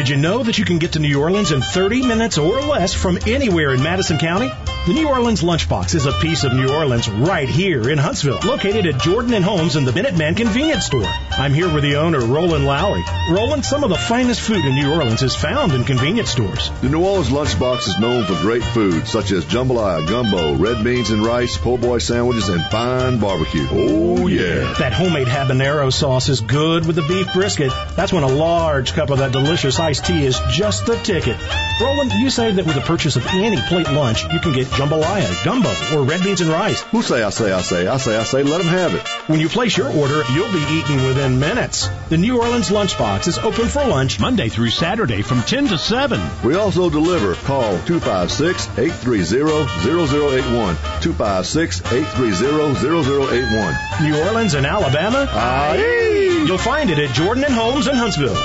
[0.00, 2.94] Did you know that you can get to New Orleans in 30 minutes or less
[2.94, 4.50] from anywhere in Madison County?
[4.86, 8.86] The New Orleans Lunchbox is a piece of New Orleans right here in Huntsville, located
[8.86, 11.04] at Jordan and Holmes in the Minuteman Convenience Store.
[11.04, 13.04] I'm here with the owner, Roland Lowry.
[13.28, 16.70] Roland, some of the finest food in New Orleans is found in convenience stores.
[16.80, 21.10] The New Orleans Lunchbox is known for great food such as jambalaya, gumbo, red beans
[21.10, 23.66] and rice, po' boy sandwiches, and fine barbecue.
[23.70, 24.72] Oh yeah!
[24.78, 27.70] That homemade habanero sauce is good with the beef brisket.
[27.96, 31.36] That's when a large cup of that delicious iced tea is just the ticket.
[31.80, 35.44] Roland, you say that with the purchase of any plate lunch, you can get jambalaya,
[35.44, 36.82] gumbo, or red beans and rice.
[36.92, 39.02] Who say I say I say I say I say let them have it.
[39.28, 41.88] When you place your order, you'll be eating within minutes.
[42.08, 46.20] The New Orleans Lunchbox is open for lunch Monday through Saturday from 10 to 7.
[46.44, 47.34] We also deliver.
[47.34, 50.74] Call 256-830-0081.
[51.02, 54.02] 256-830-0081.
[54.02, 55.26] New Orleans and Alabama?
[55.28, 56.44] Aye.
[56.46, 58.36] You'll find it at Jordan and Holmes in Huntsville.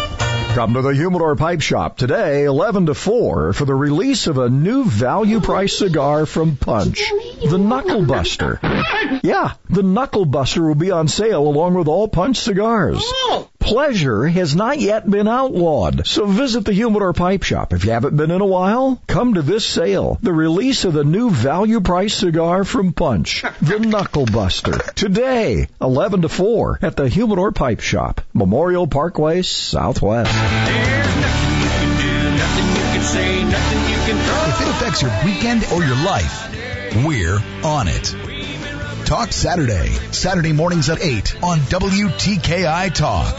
[0.55, 4.49] Come to the Humidor Pipe Shop today, 11 to 4, for the release of a
[4.49, 7.11] new value price cigar from Punch,
[7.49, 8.61] the Knuckle Buster.
[9.21, 13.01] Yeah, the Knuckle Buster will be on sale along with all Punch cigars.
[13.01, 13.49] Oh.
[13.65, 17.73] Pleasure has not yet been outlawed, so visit the Humidor Pipe Shop.
[17.73, 20.19] If you haven't been in a while, come to this sale.
[20.21, 24.77] The release of the new value price cigar from Punch, the Knuckle Buster.
[24.93, 30.31] Today, 11 to 4, at the Humidor Pipe Shop, Memorial Parkway, Southwest.
[34.47, 38.34] If it affects your weekend or your life, we're on it.
[39.05, 43.35] Talk Saturday, Saturday mornings at 8 on WTKI Talk.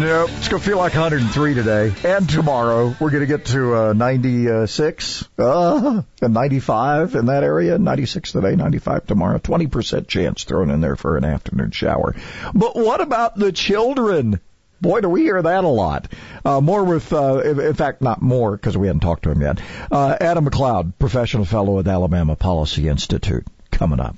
[0.00, 1.94] Nope, it's going to feel like 103 today.
[2.04, 7.78] And tomorrow, we're going to get to uh, 96, uh, and 95 in that area.
[7.78, 9.38] 96 today, 95 tomorrow.
[9.38, 12.14] 20% chance thrown in there for an afternoon shower.
[12.52, 14.40] But what about the children?
[14.80, 16.08] Boy, do we hear that a lot.
[16.44, 19.40] Uh, more with, uh, in, in fact, not more because we hadn't talked to him
[19.40, 19.60] yet.
[19.90, 24.16] Uh, Adam MacLeod, professional fellow at Alabama Policy Institute, coming up.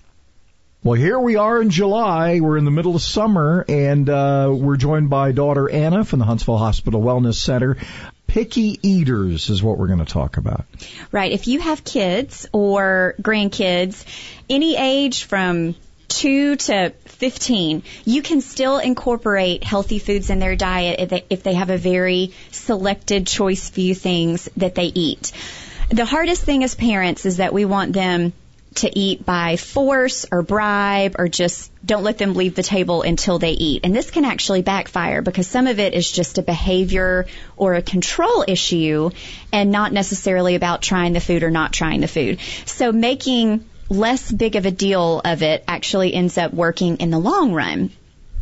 [0.82, 2.38] Well, here we are in July.
[2.38, 6.24] We're in the middle of summer, and uh, we're joined by daughter Anna from the
[6.24, 7.76] Huntsville Hospital Wellness Center.
[8.28, 10.66] Picky eaters is what we're going to talk about.
[11.10, 11.32] Right.
[11.32, 14.04] If you have kids or grandkids,
[14.48, 15.74] any age from
[16.08, 21.42] 2 to 15, you can still incorporate healthy foods in their diet if they, if
[21.42, 25.32] they have a very selected choice few things that they eat.
[25.90, 28.32] The hardest thing as parents is that we want them
[28.74, 33.38] to eat by force or bribe or just don't let them leave the table until
[33.38, 33.80] they eat.
[33.84, 37.82] And this can actually backfire because some of it is just a behavior or a
[37.82, 39.10] control issue
[39.52, 42.38] and not necessarily about trying the food or not trying the food.
[42.66, 47.18] So making less big of a deal of it actually ends up working in the
[47.18, 47.90] long run.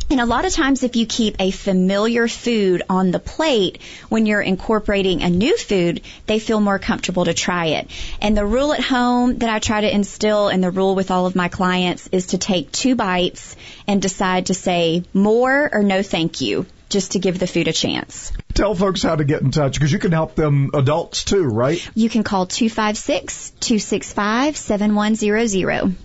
[0.09, 4.25] And a lot of times if you keep a familiar food on the plate when
[4.25, 7.89] you're incorporating a new food, they feel more comfortable to try it.
[8.21, 11.25] And the rule at home that I try to instill and the rule with all
[11.25, 16.01] of my clients is to take two bites and decide to say more or no
[16.03, 18.31] thank you just to give the food a chance.
[18.57, 21.79] Tell folks how to get in touch because you can help them adults too, right?
[21.93, 25.95] You can call 256 265 7100.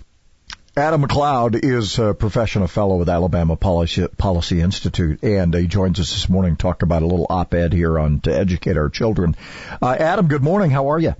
[0.77, 6.11] Adam MacLeod is a professional fellow with Alabama Policy, Policy Institute, and he joins us
[6.11, 9.35] this morning to talk about a little op-ed here on to educate our children.
[9.81, 10.69] Uh, Adam, good morning.
[10.69, 11.15] How are you?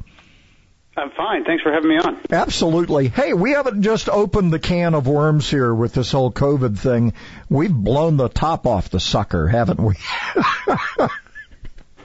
[0.95, 1.45] I'm fine.
[1.45, 2.21] Thanks for having me on.
[2.29, 3.07] Absolutely.
[3.07, 7.13] Hey, we haven't just opened the can of worms here with this whole COVID thing.
[7.49, 9.95] We've blown the top off the sucker, haven't we?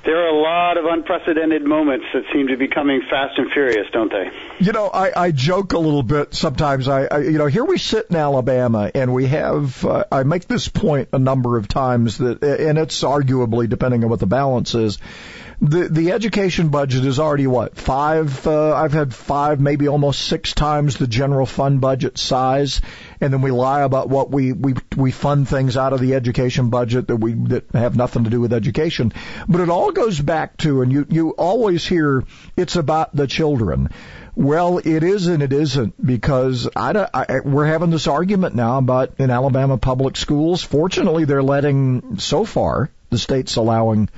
[0.04, 3.86] There are a lot of unprecedented moments that seem to be coming fast and furious,
[3.92, 4.30] don't they?
[4.60, 6.88] You know, I, I joke a little bit sometimes.
[6.88, 9.84] I, I, you know, here we sit in Alabama, and we have.
[9.84, 14.10] Uh, I make this point a number of times that, and it's arguably depending on
[14.10, 14.98] what the balance is
[15.60, 18.46] the the education budget is already what five?
[18.46, 22.80] Uh, I've had five, maybe almost six times the general fund budget size,
[23.20, 26.70] and then we lie about what we we we fund things out of the education
[26.70, 29.12] budget that we that have nothing to do with education.
[29.48, 32.24] But it all goes back to, and you you always hear
[32.56, 33.88] it's about the children.
[34.36, 39.14] Well, it is and it isn't because I, I, we're having this argument now about
[39.18, 40.62] in Alabama public schools.
[40.62, 44.08] Fortunately, they're letting so far the state's allowing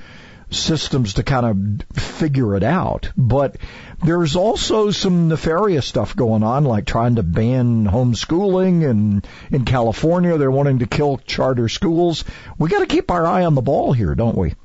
[0.51, 3.11] systems to kind of figure it out.
[3.17, 3.57] But
[4.03, 10.37] there's also some nefarious stuff going on, like trying to ban homeschooling, and in California
[10.37, 12.23] they're wanting to kill charter schools.
[12.57, 14.55] We got to keep our eye on the ball here, don't we?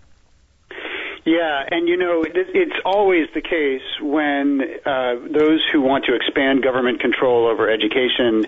[1.27, 6.63] Yeah, and you know, it's always the case when uh, those who want to expand
[6.63, 8.47] government control over education,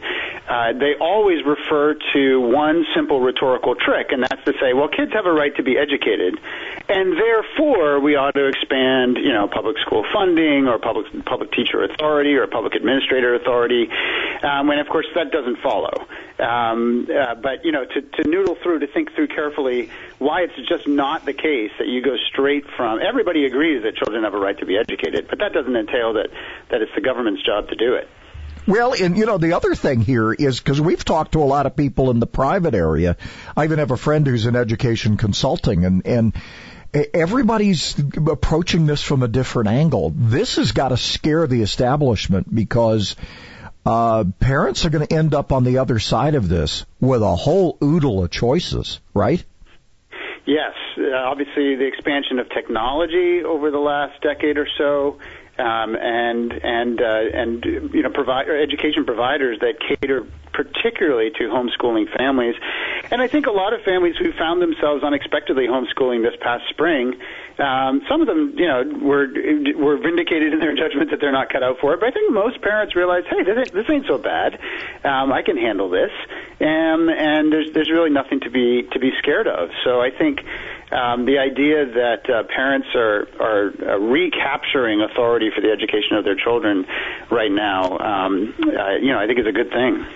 [0.49, 5.13] uh, they always refer to one simple rhetorical trick, and that's to say, well, kids
[5.13, 6.39] have a right to be educated,
[6.89, 11.83] and therefore we ought to expand, you know, public school funding or public public teacher
[11.85, 13.89] authority or public administrator authority,
[14.43, 16.07] um, and of course that doesn't follow.
[16.39, 20.69] Um, uh, but you know, to, to noodle through, to think through carefully why it's
[20.69, 23.01] just not the case that you go straight from.
[23.01, 26.31] Everybody agrees that children have a right to be educated, but that doesn't entail that
[26.71, 28.09] that it's the government's job to do it.
[28.69, 31.65] Well, and you know, the other thing here is because we've talked to a lot
[31.65, 33.17] of people in the private area.
[33.57, 36.35] I even have a friend who's in education consulting and, and
[37.15, 40.13] everybody's approaching this from a different angle.
[40.15, 43.17] This has got to scare the establishment because
[43.87, 47.37] uh, parents are going to end up on the other side of this with a
[47.37, 49.43] whole oodle of choices, right?
[50.45, 55.21] Yes, uh, obviously the expansion of technology over the last decade or so,
[55.59, 62.07] um, and and uh, and you know provide education providers that cater particularly to homeschooling
[62.17, 62.57] families,
[63.11, 67.15] and I think a lot of families who found themselves unexpectedly homeschooling this past spring
[67.59, 69.27] um, some of them, you know, were
[69.77, 72.01] were vindicated in their judgment that they're not cut out for it.
[72.01, 74.59] But I think most parents realize, hey, this ain't, this ain't so bad.
[75.05, 76.11] Um, I can handle this,
[76.61, 79.71] um, and there's there's really nothing to be to be scared of.
[79.85, 80.41] So I think
[80.91, 86.25] um, the idea that uh, parents are are uh, recapturing authority for the education of
[86.25, 86.87] their children
[87.31, 90.07] right now, um, uh, you know, I think is a good thing.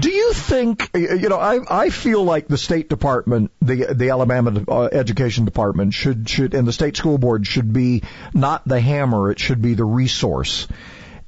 [0.00, 1.38] Do you think you know?
[1.38, 6.54] I I feel like the State Department, the the Alabama uh, Education Department should should
[6.54, 8.02] and the state school board should be
[8.34, 10.66] not the hammer; it should be the resource.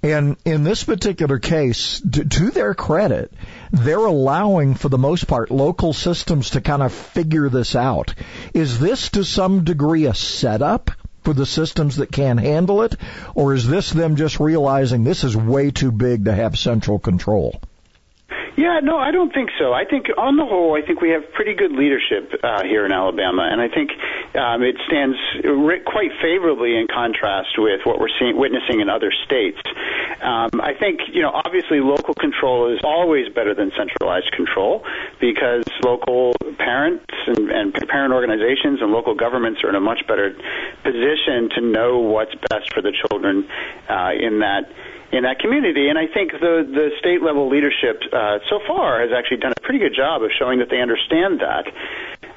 [0.02, 3.32] And in this particular case, to, their credit,
[3.72, 8.14] they're allowing, for the most part, local systems to kind of figure this out.
[8.54, 10.90] Is this to some degree a setup?
[11.24, 12.96] for the systems that can handle it,
[13.34, 17.60] or is this them just realizing this is way too big to have central control?
[18.58, 19.72] Yeah, no, I don't think so.
[19.72, 22.90] I think on the whole, I think we have pretty good leadership uh, here in
[22.90, 23.94] Alabama, and I think
[24.34, 25.14] um, it stands
[25.86, 29.62] quite favorably in contrast with what we're seeing, witnessing in other states.
[30.18, 34.82] Um, I think, you know, obviously local control is always better than centralized control
[35.20, 40.34] because local parents and, and parent organizations and local governments are in a much better
[40.82, 43.46] position to know what's best for the children
[43.88, 44.66] uh, in that
[45.12, 45.88] in that community.
[45.88, 49.60] And I think the the state level leadership uh, so far has actually done a
[49.60, 51.66] pretty good job of showing that they understand that.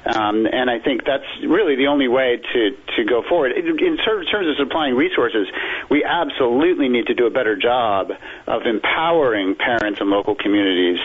[0.04, 3.52] Um, and I think that's really the only way to, to go forward.
[3.52, 5.46] In, in terms of supplying resources,
[5.90, 8.10] we absolutely need to do a better job
[8.48, 10.98] of empowering parents and local communities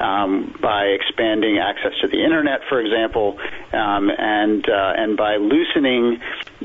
[0.00, 3.38] um, by expanding access to the internet, for example,
[3.72, 6.18] um, and uh, and by loosening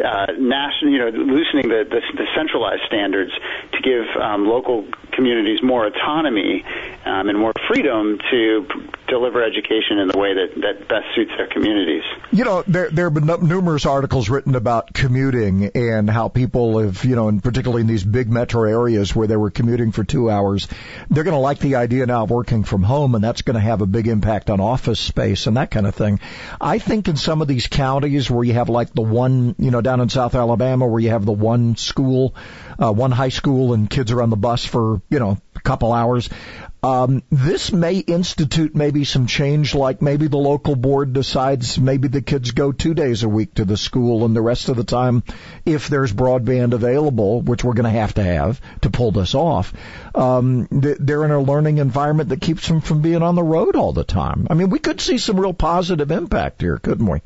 [0.04, 3.32] uh, national, you know, loosening the, the, the centralized standards
[3.72, 6.64] to give um, local communities more autonomy
[7.06, 11.32] um, and more freedom to p- deliver education in the way that, that best suits
[11.38, 12.04] their communities.
[12.32, 17.06] You know, there there have been numerous articles written about commuting and how people have,
[17.06, 20.30] you know, and particularly in these big metro areas where they were commuting for two
[20.30, 20.68] hours,
[21.10, 23.62] they're going to like the idea now of working from home, and that's going to
[23.62, 26.20] have a big impact on office space and that kind of thing.
[26.60, 29.82] I think in some of these counties where you have like the one, you know,
[29.86, 32.36] down in South Alabama where you have the one school,
[32.78, 35.94] uh, one high school, and kids are on the bus for you know a couple
[35.94, 36.30] hours.
[36.86, 42.22] Um, this may institute maybe some change, like maybe the local board decides maybe the
[42.22, 45.24] kids go two days a week to the school and the rest of the time,
[45.66, 49.74] if there's broadband available, which we're going to have to have to pull this off,
[50.14, 53.94] um, they're in a learning environment that keeps them from being on the road all
[53.94, 54.46] the time.
[54.52, 57.20] I mean, we could see some real positive impact here, couldn't we?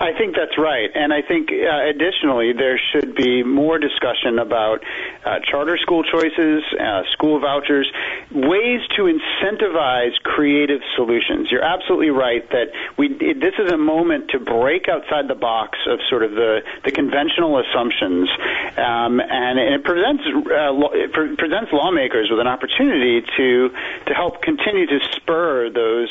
[0.00, 4.82] I think that's right, and I think uh, additionally there should be more discussion about
[5.24, 7.90] uh, charter school choices, uh, school vouchers,
[8.30, 11.48] ways to incentivize creative solutions.
[11.50, 16.00] You're absolutely right that we this is a moment to break outside the box of
[16.08, 18.28] sort of the the conventional assumptions,
[18.76, 23.70] um, and, it presents uh, it pre- presents lawmakers with an opportunity to
[24.06, 26.10] to help continue to spur those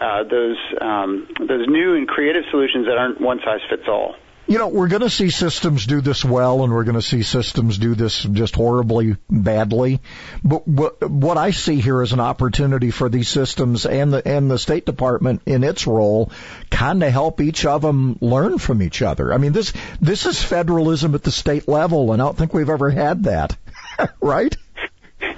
[0.00, 4.14] uh, those um, those new and creative solutions that aren't one size fits all.
[4.46, 7.22] You know, we're going to see systems do this well, and we're going to see
[7.22, 10.00] systems do this just horribly badly.
[10.42, 14.50] But what, what I see here is an opportunity for these systems and the and
[14.50, 16.32] the State Department in its role,
[16.68, 19.32] kind of help each of them learn from each other.
[19.32, 22.70] I mean, this this is federalism at the state level, and I don't think we've
[22.70, 23.56] ever had that,
[24.20, 24.56] right?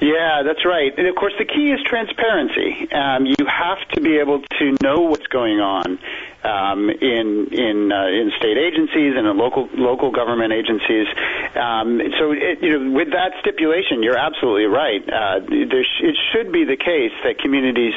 [0.02, 0.90] Yeah, that's right.
[0.98, 2.90] And of course, the key is transparency.
[2.90, 5.96] Um, you have to be able to know what's going on
[6.42, 11.06] um, in in uh, in state agencies and in local local government agencies.
[11.54, 15.06] Um, so, it, you know, with that stipulation, you're absolutely right.
[15.06, 17.94] Uh, there sh- it should be the case that communities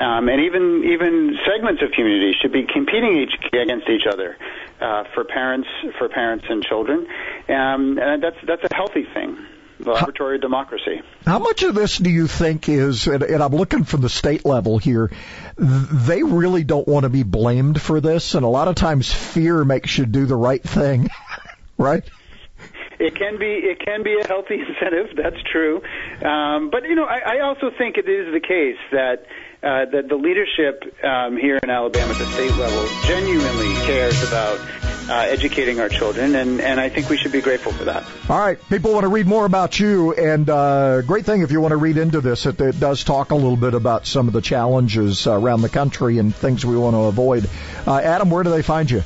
[0.00, 4.36] um, and even even segments of communities should be competing each against each other
[4.82, 7.08] uh, for parents for parents and children,
[7.48, 9.32] um, and that's that's a healthy thing
[9.80, 11.00] laboratory of democracy.
[11.24, 14.44] How much of this do you think is, and, and I'm looking from the state
[14.44, 15.10] level here,
[15.56, 19.64] they really don't want to be blamed for this, and a lot of times fear
[19.64, 21.08] makes you do the right thing,
[21.78, 22.04] right?
[22.98, 25.16] It can be it can be a healthy incentive.
[25.16, 25.82] That's true,
[26.22, 29.26] um, but you know I, I also think it is the case that
[29.62, 34.58] uh, that the leadership um, here in Alabama at the state level genuinely cares about
[35.08, 38.04] uh, educating our children, and, and I think we should be grateful for that.
[38.28, 41.60] All right, people want to read more about you, and uh, great thing if you
[41.60, 44.34] want to read into this, it, it does talk a little bit about some of
[44.34, 47.48] the challenges uh, around the country and things we want to avoid.
[47.86, 49.02] Uh, Adam, where do they find you?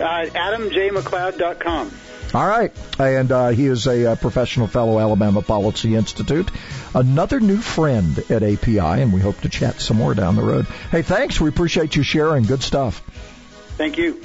[0.00, 1.92] Uh, AdamJMacLeod.com.
[2.34, 2.72] All right.
[2.98, 6.50] And uh, he is a, uh, professional fellow, Alabama Policy Institute.
[6.94, 10.64] Another new friend at API, and we hope to chat some more down the road.
[10.90, 11.40] Hey, thanks.
[11.40, 12.44] We appreciate you sharing.
[12.44, 13.02] Good stuff.
[13.76, 14.20] Thank you.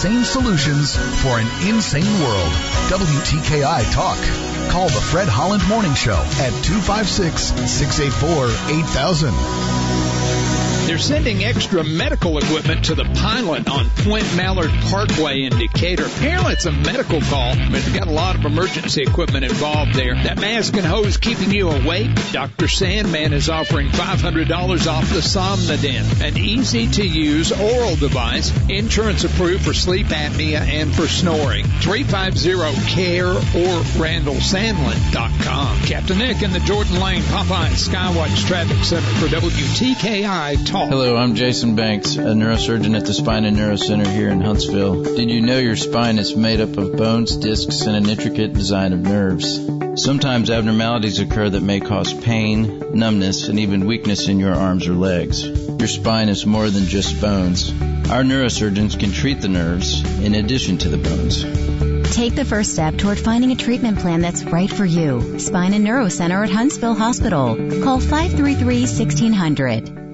[0.00, 2.52] Sane solutions for an insane world.
[2.88, 4.18] WTKI Talk.
[4.70, 8.46] Call the Fred Holland Morning Show at 256 684
[8.80, 9.89] 8000.
[10.90, 16.06] They're sending extra medical equipment to the pilot on Point Mallard Parkway in Decatur.
[16.06, 20.16] Apparently it's a medical call, but they've got a lot of emergency equipment involved there.
[20.16, 22.10] That mask and hose keeping you awake?
[22.32, 22.66] Dr.
[22.66, 29.64] Sandlin is offering $500 off the Somnodent, an easy to use oral device, insurance approved
[29.64, 31.66] for sleep apnea and for snoring.
[31.66, 35.82] 350-CARE or RandallSandlin.com.
[35.82, 40.79] Captain Nick in the Jordan Lane Popeye Skywatch Traffic Center for WTKI Talk.
[40.88, 45.04] Hello, I'm Jason Banks, a neurosurgeon at the Spine and Neuro Center here in Huntsville.
[45.04, 48.94] Did you know your spine is made up of bones, discs, and an intricate design
[48.94, 49.60] of nerves?
[50.02, 54.94] Sometimes abnormalities occur that may cause pain, numbness, and even weakness in your arms or
[54.94, 55.46] legs.
[55.46, 57.70] Your spine is more than just bones.
[58.10, 62.14] Our neurosurgeons can treat the nerves in addition to the bones.
[62.16, 65.38] Take the first step toward finding a treatment plan that's right for you.
[65.38, 67.54] Spine and Neuro Center at Huntsville Hospital.
[67.84, 70.09] Call 533 1600.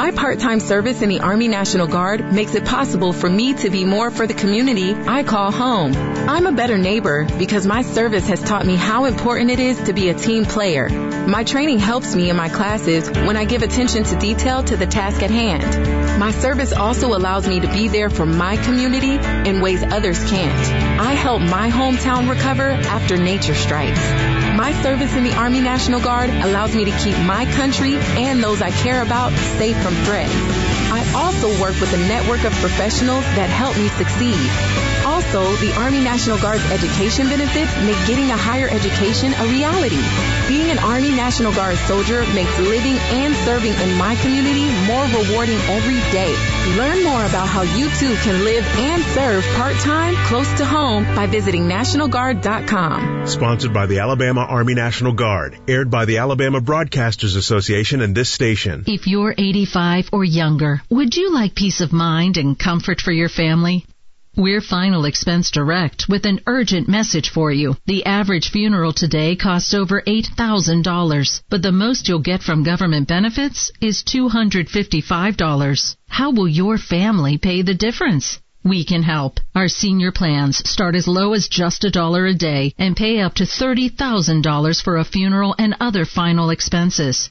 [0.00, 3.84] My part-time service in the Army National Guard makes it possible for me to be
[3.84, 5.92] more for the community I call home.
[5.94, 9.92] I'm a better neighbor because my service has taught me how important it is to
[9.92, 10.88] be a team player.
[10.88, 14.86] My training helps me in my classes when I give attention to detail to the
[14.86, 16.18] task at hand.
[16.18, 19.18] My service also allows me to be there for my community
[19.50, 20.98] in ways others can't.
[20.98, 24.49] I help my hometown recover after nature strikes.
[24.60, 28.60] My service in the Army National Guard allows me to keep my country and those
[28.60, 30.30] I care about safe from threats.
[30.92, 34.36] I also work with a network of professionals that help me succeed.
[35.08, 40.04] Also, the Army National Guard's education benefits make getting a higher education a reality.
[40.46, 45.56] Being an Army National Guard soldier makes living and serving in my community more rewarding
[45.72, 46.36] every day.
[46.76, 51.26] Learn more about how you too can live and serve part-time close to home by
[51.26, 53.26] visiting NationalGuard.com.
[53.26, 55.58] Sponsored by the Alabama Army National Guard.
[55.68, 58.84] Aired by the Alabama Broadcasters Association and this station.
[58.86, 63.28] If you're 85 or younger, would you like peace of mind and comfort for your
[63.28, 63.84] family?
[64.36, 67.76] We're Final Expense Direct with an urgent message for you.
[67.86, 73.72] The average funeral today costs over $8,000, but the most you'll get from government benefits
[73.80, 75.96] is $255.
[76.08, 78.38] How will your family pay the difference?
[78.62, 79.40] We can help.
[79.54, 83.34] Our senior plans start as low as just a dollar a day and pay up
[83.34, 87.30] to $30,000 for a funeral and other final expenses.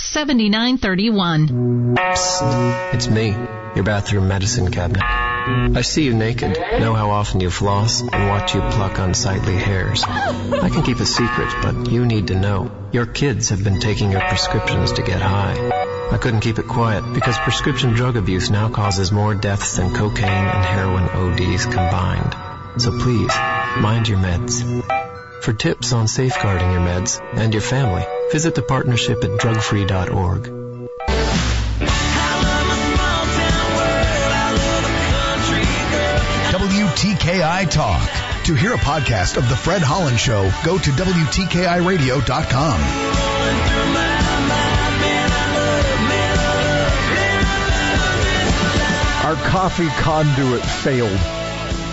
[0.01, 1.95] 800-526-7931.
[1.95, 3.29] Psst, it's me,
[3.75, 5.03] your bathroom medicine cabinet.
[5.03, 10.03] I see you naked, know how often you floss, and watch you pluck unsightly hairs.
[10.03, 12.71] I can keep a secret, but you need to know.
[12.91, 15.69] Your kids have been taking your prescriptions to get high.
[16.11, 20.27] I couldn't keep it quiet because prescription drug abuse now causes more deaths than cocaine
[20.27, 22.35] and heroin ODs combined.
[22.81, 23.35] So please,
[23.79, 25.10] mind your meds.
[25.41, 30.43] For tips on safeguarding your meds and your family, visit the partnership at drugfree.org.
[36.51, 38.07] WTKI Talk.
[38.45, 42.81] To hear a podcast of The Fred Holland Show, go to WTKIRadio.com.
[49.25, 51.19] Our coffee conduit failed.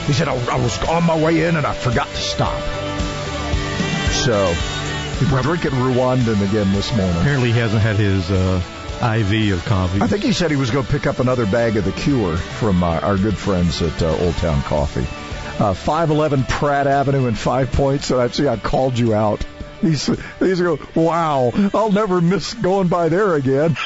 [0.07, 2.78] He said, I, I was on my way in and I forgot to stop.
[4.29, 4.55] So,
[5.33, 7.17] we're drinking Rwandan again this morning.
[7.17, 8.63] Apparently, he hasn't had his uh,
[9.01, 10.03] IV of coffee.
[10.03, 12.37] I think he said he was going to pick up another bag of the cure
[12.37, 15.07] from uh, our good friends at uh, Old Town Coffee.
[15.59, 18.11] Uh, 511 Pratt Avenue in Five Points.
[18.11, 19.43] And I see I called you out.
[19.81, 20.05] He's,
[20.41, 23.79] he's going, wow, I'll never miss going by there again.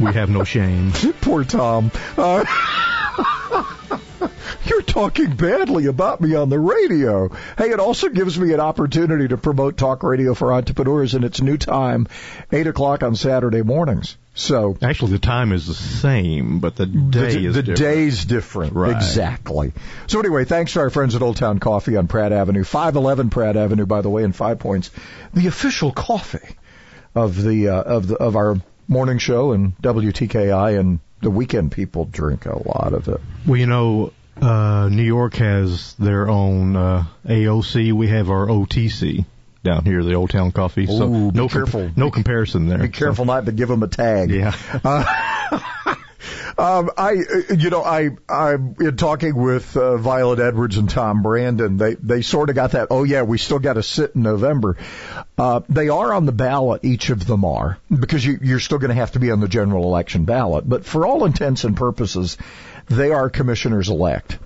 [0.00, 0.90] we have no shame.
[1.20, 1.92] Poor Tom.
[4.66, 7.28] You're talking badly about me on the radio.
[7.58, 11.42] Hey, it also gives me an opportunity to promote talk radio for entrepreneurs in its
[11.42, 12.08] new time,
[12.50, 14.16] 8 o'clock on Saturday mornings.
[14.34, 17.78] So actually, the time is the same, but the day the, is the different.
[17.78, 18.72] day's different.
[18.72, 18.96] Right.
[18.96, 19.72] Exactly.
[20.08, 23.56] So anyway, thanks to our friends at Old Town Coffee on Pratt Avenue, 511 Pratt
[23.56, 24.90] Avenue, by the way, in Five Points,
[25.34, 26.56] the official coffee
[27.14, 28.56] of the uh, of the of our
[28.88, 33.20] morning show and WTKI and the weekend people drink a lot of it.
[33.46, 37.92] Well, you know, uh, New York has their own uh, AOC.
[37.92, 39.24] We have our OTC
[39.62, 40.86] down here, the Old Town Coffee.
[40.86, 41.90] So Ooh, be no careful.
[41.96, 42.78] no comparison there.
[42.78, 44.30] Be careful not to give them a tag.
[44.30, 44.54] Yeah.
[44.84, 45.94] Uh,
[46.58, 51.22] um, I, uh, you know, I, I'm in talking with uh, Violet Edwards and Tom
[51.22, 51.76] Brandon.
[51.76, 52.88] They, they sort of got that.
[52.90, 54.76] Oh yeah, we still got to sit in November.
[55.36, 56.84] Uh, they are on the ballot.
[56.84, 59.48] Each of them are because you, you're still going to have to be on the
[59.48, 60.68] general election ballot.
[60.68, 62.36] But for all intents and purposes,
[62.86, 64.38] they are commissioners elect.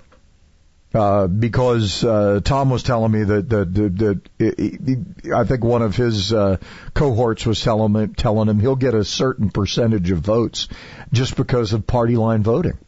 [0.91, 5.95] Uh, because uh, Tom was telling me that that, that, that I think one of
[5.95, 6.57] his uh,
[6.95, 10.67] cohorts was telling him telling him he'll get a certain percentage of votes
[11.13, 12.79] just because of party line voting.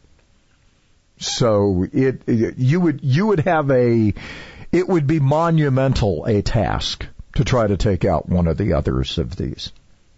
[1.19, 4.15] So it, it you would you would have a
[4.71, 9.19] it would be monumental a task to try to take out one of the others
[9.19, 9.71] of these.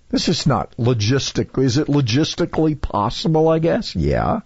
[0.09, 1.63] This is not logistically.
[1.65, 3.49] Is it logistically possible?
[3.49, 3.93] I guess.
[3.93, 4.39] Yeah,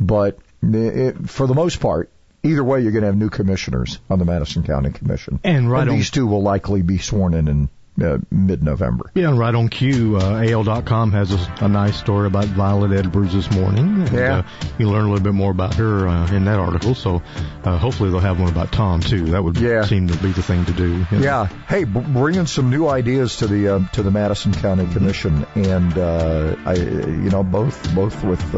[0.00, 2.10] but it, for the most part,
[2.42, 5.88] either way, you're going to have new commissioners on the Madison County Commission, And right
[5.88, 7.68] on- these two will likely be sworn in in
[8.00, 9.10] uh, mid-November.
[9.16, 13.34] Yeah, and right on cue, uh, AL.com has a, a nice story about Violet Edwards
[13.34, 14.02] this morning.
[14.02, 14.36] And, Yeah.
[14.38, 14.42] Uh,
[14.78, 16.94] you learn a little bit more about her uh, in that article.
[16.94, 17.22] So
[17.64, 19.24] uh, hopefully they'll have one about Tom too.
[19.32, 19.84] That would yeah.
[19.84, 20.98] seem to be the thing to do.
[20.98, 21.18] you know.
[21.18, 21.46] Yeah.
[21.68, 25.98] Hey, b- bringing some new ideas to the uh, to the Madison County Commission, and
[25.98, 28.54] uh, I, you know, both both with.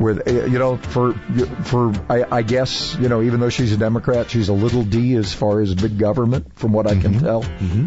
[0.00, 3.76] With uh, you know for for I, I guess you know even though she's a
[3.76, 7.42] Democrat she's a little D as far as big government from what I can tell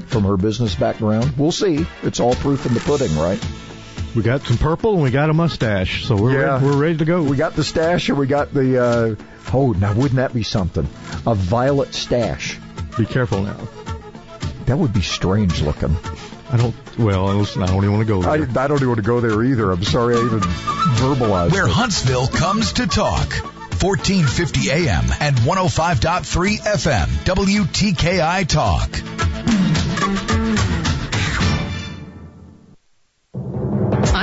[0.08, 3.44] from her business background we'll see it's all proof in the pudding right
[4.16, 6.54] We got some purple and we got a mustache, so we're Yeah.
[6.54, 7.22] ready, we're ready to go.
[7.22, 8.82] We got the stash and we got the.
[8.82, 9.16] Uh,
[9.54, 10.88] oh, now wouldn't that be something?
[11.28, 12.58] A violet stash.
[12.98, 13.58] Be careful now.
[14.68, 15.98] That would be strange looking.
[16.56, 16.98] I don't.
[16.98, 18.64] Well, listen, I don't even want to go I, there.
[18.64, 19.72] I don't even want to go there either.
[19.74, 21.52] I'm sorry I even verbalized.
[21.52, 21.72] Where it.
[21.72, 23.34] Huntsville comes to talk.
[23.84, 27.08] 1450 AM and 105.3 FM.
[27.26, 28.90] WTKI Talk.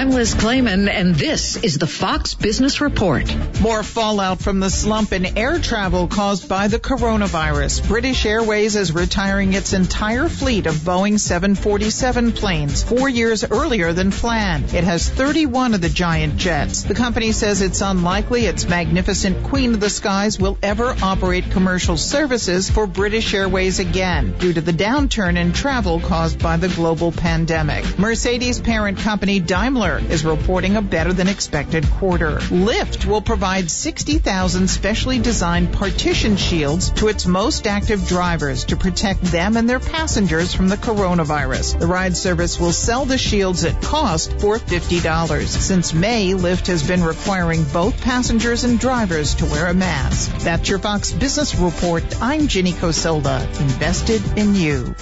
[0.03, 3.33] I'm Liz Claman, and this is the Fox Business Report.
[3.61, 7.87] More fallout from the slump in air travel caused by the coronavirus.
[7.87, 14.11] British Airways is retiring its entire fleet of Boeing 747 planes four years earlier than
[14.11, 14.75] planned.
[14.75, 16.83] It has 31 of the giant jets.
[16.83, 21.97] The company says it's unlikely its magnificent Queen of the Skies will ever operate commercial
[21.97, 27.13] services for British Airways again due to the downturn in travel caused by the global
[27.13, 28.01] pandemic.
[28.01, 32.39] Mercedes parent company Daimler is reporting a better than expected quarter.
[32.39, 39.23] Lyft will provide 60,000 specially designed partition shields to its most active drivers to protect
[39.23, 41.79] them and their passengers from the coronavirus.
[41.79, 45.47] The ride service will sell the shields at cost for $50.
[45.47, 50.37] Since May, Lyft has been requiring both passengers and drivers to wear a mask.
[50.39, 52.05] That's your Fox Business Report.
[52.21, 54.95] I'm Ginny Cosilda, invested in you.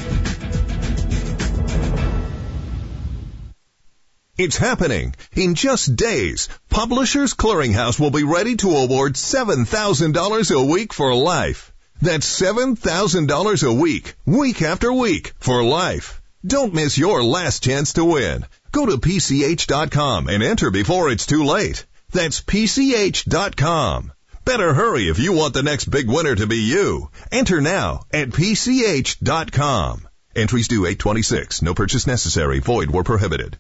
[4.43, 5.15] It's happening.
[5.37, 11.71] In just days, Publishers Clearinghouse will be ready to award $7,000 a week for life.
[12.01, 16.23] That's $7,000 a week, week after week, for life.
[16.43, 18.47] Don't miss your last chance to win.
[18.73, 21.85] Go to PCH.com and enter before it's too late.
[22.11, 24.11] That's PCH.com.
[24.47, 27.11] Better hurry if you want the next big winner to be you.
[27.31, 30.09] Enter now at PCH.com.
[30.35, 31.61] Entries due 826.
[31.61, 32.61] No purchase necessary.
[32.61, 33.59] Void where prohibited.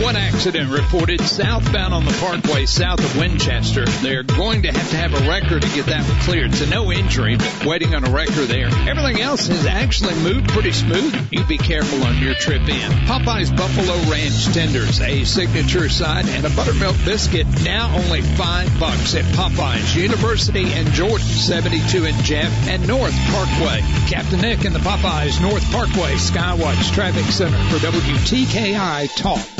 [0.00, 3.84] One accident reported southbound on the parkway south of Winchester.
[3.84, 6.54] They're going to have to have a record to get that one cleared.
[6.54, 8.68] So no injury, but waiting on a record there.
[8.88, 11.28] Everything else has actually moved pretty smooth.
[11.30, 12.90] You be careful on your trip in.
[13.06, 19.14] Popeye's Buffalo Ranch tenders, a signature side, and a buttermilk biscuit now only five bucks
[19.14, 23.82] at Popeye's University and Jordan, 72 in Jeff and North Parkway.
[24.08, 29.59] Captain Nick in the Popeye's North Parkway Skywatch Traffic Center for WTKI Talk.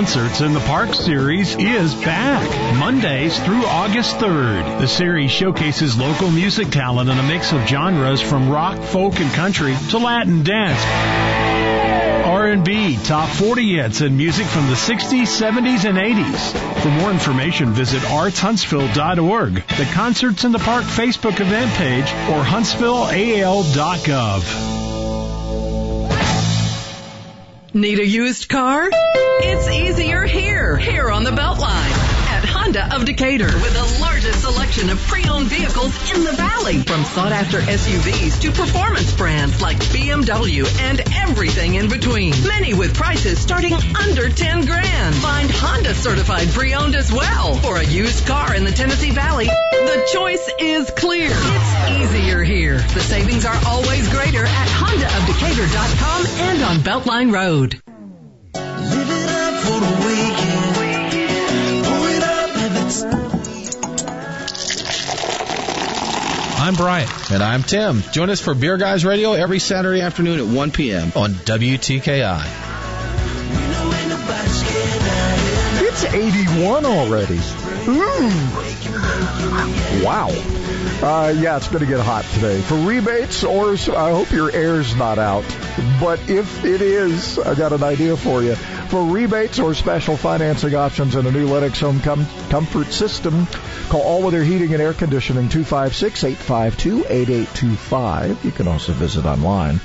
[0.00, 4.80] Concerts in the Park series is back Mondays through August 3rd.
[4.80, 9.30] The series showcases local music talent in a mix of genres from rock, folk, and
[9.32, 10.80] country to Latin dance.
[12.24, 16.82] R&B, top 40 hits, and music from the 60s, 70s, and 80s.
[16.82, 24.79] For more information, visit artshuntsville.org, the Concerts in the Park Facebook event page, or huntsvilleal.gov.
[27.72, 28.88] Need a used car?
[28.92, 31.92] It's easier here, here on the Beltline.
[32.28, 34.02] At Honda of Decatur, with a
[34.70, 36.78] selection of pre-owned vehicles in the valley.
[36.82, 42.32] From sought-after SUVs to performance brands like BMW and everything in between.
[42.46, 45.14] Many with prices starting under 10 grand.
[45.16, 47.54] Find Honda certified pre-owned as well.
[47.56, 51.30] For a used car in the Tennessee Valley, the choice is clear.
[51.32, 52.78] It's easier here.
[52.78, 57.89] The savings are always greater at HondaofDecatur.com and on Beltline Road.
[66.70, 67.08] I'm Brian.
[67.32, 68.00] And I'm Tim.
[68.12, 71.10] Join us for Beer Guys Radio every Saturday afternoon at 1 p.m.
[71.16, 72.44] on WTKI.
[75.82, 77.40] It's 81 already.
[77.88, 78.30] Ooh.
[80.04, 80.28] Wow.
[81.02, 82.60] Uh, yeah, it's going to get hot today.
[82.60, 85.42] For rebates, or I hope your air's not out.
[86.00, 88.54] But if it is, I got an idea for you.
[88.90, 93.46] For rebates or special financing options in a new Lennox home com- comfort system,
[93.88, 98.44] call All Weather Heating and Air Conditioning 256-852-8825.
[98.44, 99.78] You can also visit online.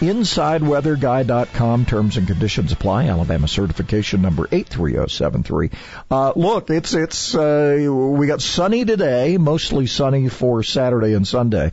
[0.00, 1.86] InsideWeatherGuy.com.
[1.86, 3.06] Terms and conditions apply.
[3.06, 5.70] Alabama certification number 83073.
[6.10, 11.70] Uh, look, it's, it's, uh, we got sunny today, mostly sunny for Saturday and Sunday.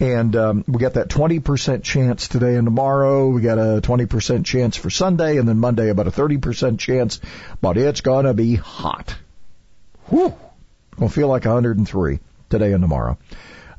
[0.00, 3.28] And um, we got that 20% chance today and tomorrow.
[3.28, 7.20] We got a 20% chance for Sunday, and then Monday about a 30% chance.
[7.60, 9.14] But it's gonna be hot.
[10.06, 10.34] Whew.
[10.96, 13.18] Gonna feel like 103 today and tomorrow.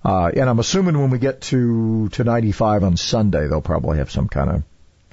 [0.05, 4.11] Uh, and I'm assuming when we get to to 95 on Sunday, they'll probably have
[4.11, 4.63] some kind of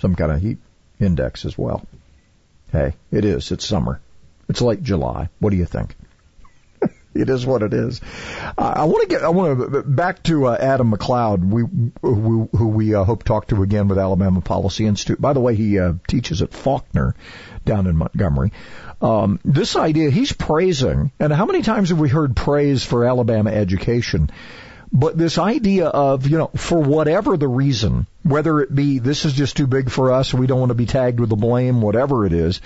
[0.00, 0.58] some kind of heat
[1.00, 1.86] index as well.
[2.70, 3.50] Hey, it is.
[3.50, 4.00] It's summer.
[4.48, 5.30] It's late July.
[5.40, 5.94] What do you think?
[7.14, 8.00] It is what it is.
[8.56, 9.24] Uh, I want to get.
[9.24, 11.62] I want to back to uh, Adam MacLeod, we,
[12.02, 15.20] who, who we uh, hope talk to again with Alabama Policy Institute.
[15.20, 17.14] By the way, he uh, teaches at Faulkner
[17.64, 18.52] down in Montgomery.
[19.00, 23.50] Um, this idea he's praising, and how many times have we heard praise for Alabama
[23.50, 24.30] education?
[24.90, 29.34] But this idea of, you know, for whatever the reason, whether it be this is
[29.34, 32.24] just too big for us, we don't want to be tagged with the blame, whatever
[32.24, 32.60] it is,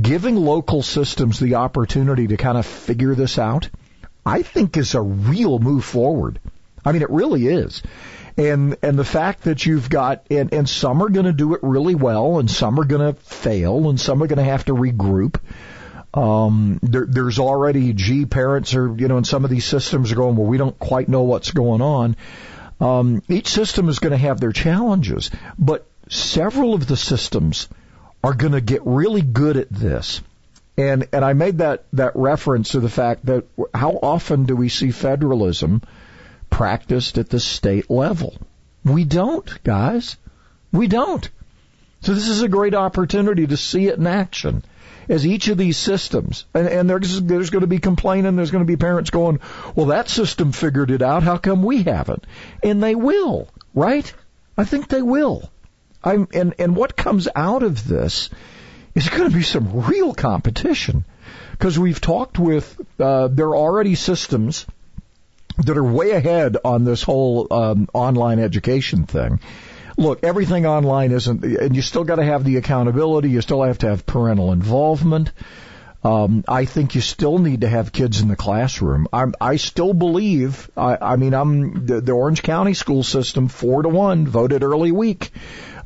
[0.00, 3.70] giving local systems the opportunity to kind of figure this out,
[4.24, 6.40] I think is a real move forward.
[6.84, 7.82] I mean, it really is.
[8.36, 11.60] And, and the fact that you've got, and, and some are going to do it
[11.62, 14.74] really well, and some are going to fail, and some are going to have to
[14.74, 15.38] regroup.
[16.12, 20.16] Um, there, there's already, gee, parents are, you know, in some of these systems are
[20.16, 22.16] going, well, we don't quite know what's going on.
[22.80, 27.68] Um, each system is going to have their challenges, but several of the systems
[28.22, 30.22] are going to get really good at this.
[30.76, 34.68] And, and I made that, that reference to the fact that how often do we
[34.68, 35.82] see federalism
[36.50, 38.36] practiced at the state level?
[38.84, 40.16] We don't, guys.
[40.72, 41.28] We don't.
[42.00, 44.64] So this is a great opportunity to see it in action
[45.08, 48.64] as each of these systems, and, and there's, there's going to be complaining, there's going
[48.64, 49.40] to be parents going,
[49.74, 52.26] well, that system figured it out, how come we haven't?
[52.62, 54.12] And they will, right?
[54.56, 55.50] I think they will.
[56.02, 58.30] I'm, and, and what comes out of this
[58.94, 61.04] is going to be some real competition.
[61.52, 64.66] Because we've talked with, uh, there are already systems
[65.58, 69.40] that are way ahead on this whole um, online education thing
[69.96, 73.30] look, everything online isn't, and you still got to have the accountability.
[73.30, 75.32] You still have to have parental involvement.
[76.02, 79.08] Um, I think you still need to have kids in the classroom.
[79.10, 80.70] I'm, I still believe.
[80.76, 84.92] I, I mean, I'm the, the Orange County school system four to one voted early
[84.92, 85.30] week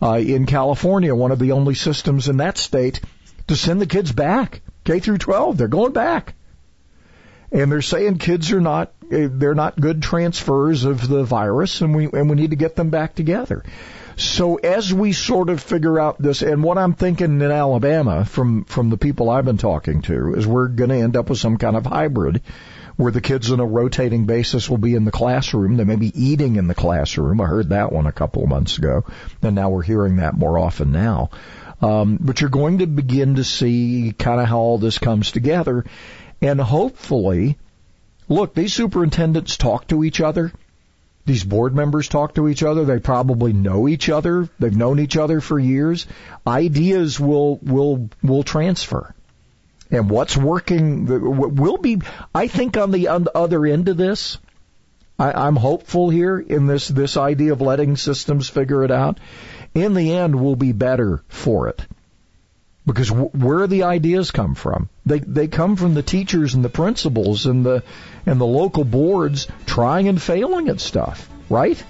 [0.02, 3.00] uh, in California, one of the only systems in that state
[3.48, 5.56] to send the kids back K through 12.
[5.56, 6.34] They're going back,
[7.50, 11.94] and they're saying kids are not eh, they're not good transfers of the virus, and
[11.94, 13.64] we and we need to get them back together.
[14.18, 18.64] So as we sort of figure out this, and what I'm thinking in Alabama from,
[18.64, 21.56] from the people I've been talking to is we're going to end up with some
[21.56, 22.42] kind of hybrid
[22.98, 25.76] where the kids on a rotating basis will be in the classroom.
[25.76, 27.40] They may be eating in the classroom.
[27.40, 29.04] I heard that one a couple of months ago,
[29.40, 31.30] and now we're hearing that more often now.
[31.80, 35.84] Um, but you're going to begin to see kind of how all this comes together,
[36.42, 37.56] and hopefully,
[38.28, 40.52] look, these superintendents talk to each other
[41.28, 42.86] these board members talk to each other.
[42.86, 44.48] They probably know each other.
[44.58, 46.06] They've known each other for years.
[46.46, 49.14] Ideas will will will transfer.
[49.90, 52.00] And what's working will be,
[52.34, 54.38] I think, on the, on the other end of this.
[55.18, 59.18] I, I'm hopeful here in this this idea of letting systems figure it out.
[59.74, 61.84] In the end, we'll be better for it
[62.88, 67.44] because where the ideas come from they they come from the teachers and the principals
[67.44, 67.82] and the
[68.24, 71.84] and the local boards trying and failing at stuff right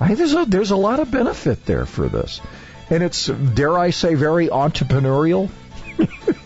[0.00, 2.40] I there's a there's a lot of benefit there for this
[2.88, 5.50] and it's dare I say very entrepreneurial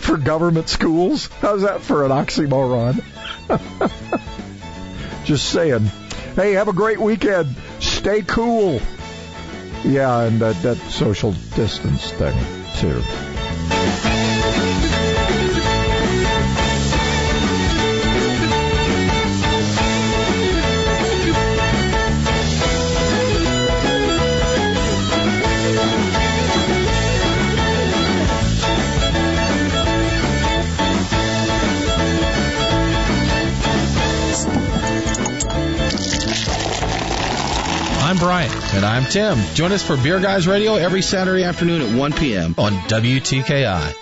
[0.00, 1.28] for government schools?
[1.40, 3.02] How's that for an oxymoron?
[5.24, 5.86] Just saying.
[6.34, 7.54] Hey have a great weekend.
[7.80, 8.80] Stay cool.
[9.84, 12.38] Yeah and that, that social distance thing
[12.76, 14.11] too.
[38.22, 39.36] I'm And I'm Tim.
[39.54, 42.54] Join us for Beer Guys Radio every Saturday afternoon at 1 p.m.
[42.56, 43.94] on WTKI.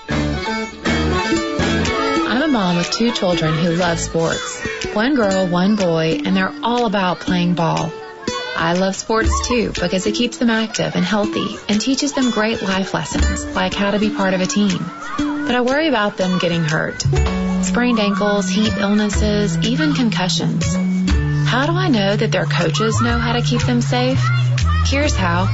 [2.28, 4.62] I'm a mom with two children who love sports.
[4.92, 7.90] One girl, one boy, and they're all about playing ball.
[8.56, 12.60] I love sports too because it keeps them active and healthy and teaches them great
[12.60, 14.84] life lessons like how to be part of a team.
[15.16, 17.00] But I worry about them getting hurt.
[17.62, 20.76] Sprained ankles, heat illnesses, even concussions.
[21.50, 24.24] How do I know that their coaches know how to keep them safe?
[24.86, 25.48] Here's how.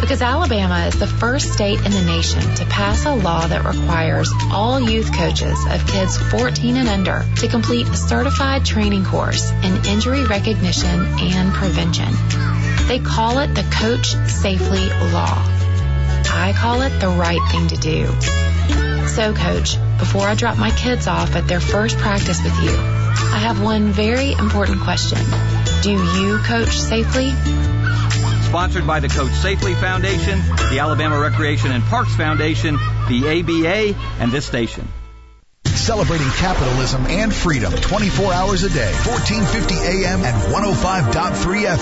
[0.00, 4.32] Because Alabama is the first state in the nation to pass a law that requires
[4.50, 9.86] all youth coaches of kids 14 and under to complete a certified training course in
[9.86, 12.12] injury recognition and prevention.
[12.88, 15.38] They call it the Coach Safely Law.
[16.32, 18.06] I call it the right thing to do.
[19.06, 23.38] So, Coach, before I drop my kids off at their first practice with you, I
[23.38, 25.18] have one very important question.
[25.82, 27.32] Do you coach safely?
[28.42, 30.38] Sponsored by the Coach Safely Foundation,
[30.70, 32.74] the Alabama Recreation and Parks Foundation,
[33.08, 34.88] the ABA, and this station.
[35.66, 41.78] Celebrating capitalism and freedom 24 hours a day, 1450 AM and 105.3 FM.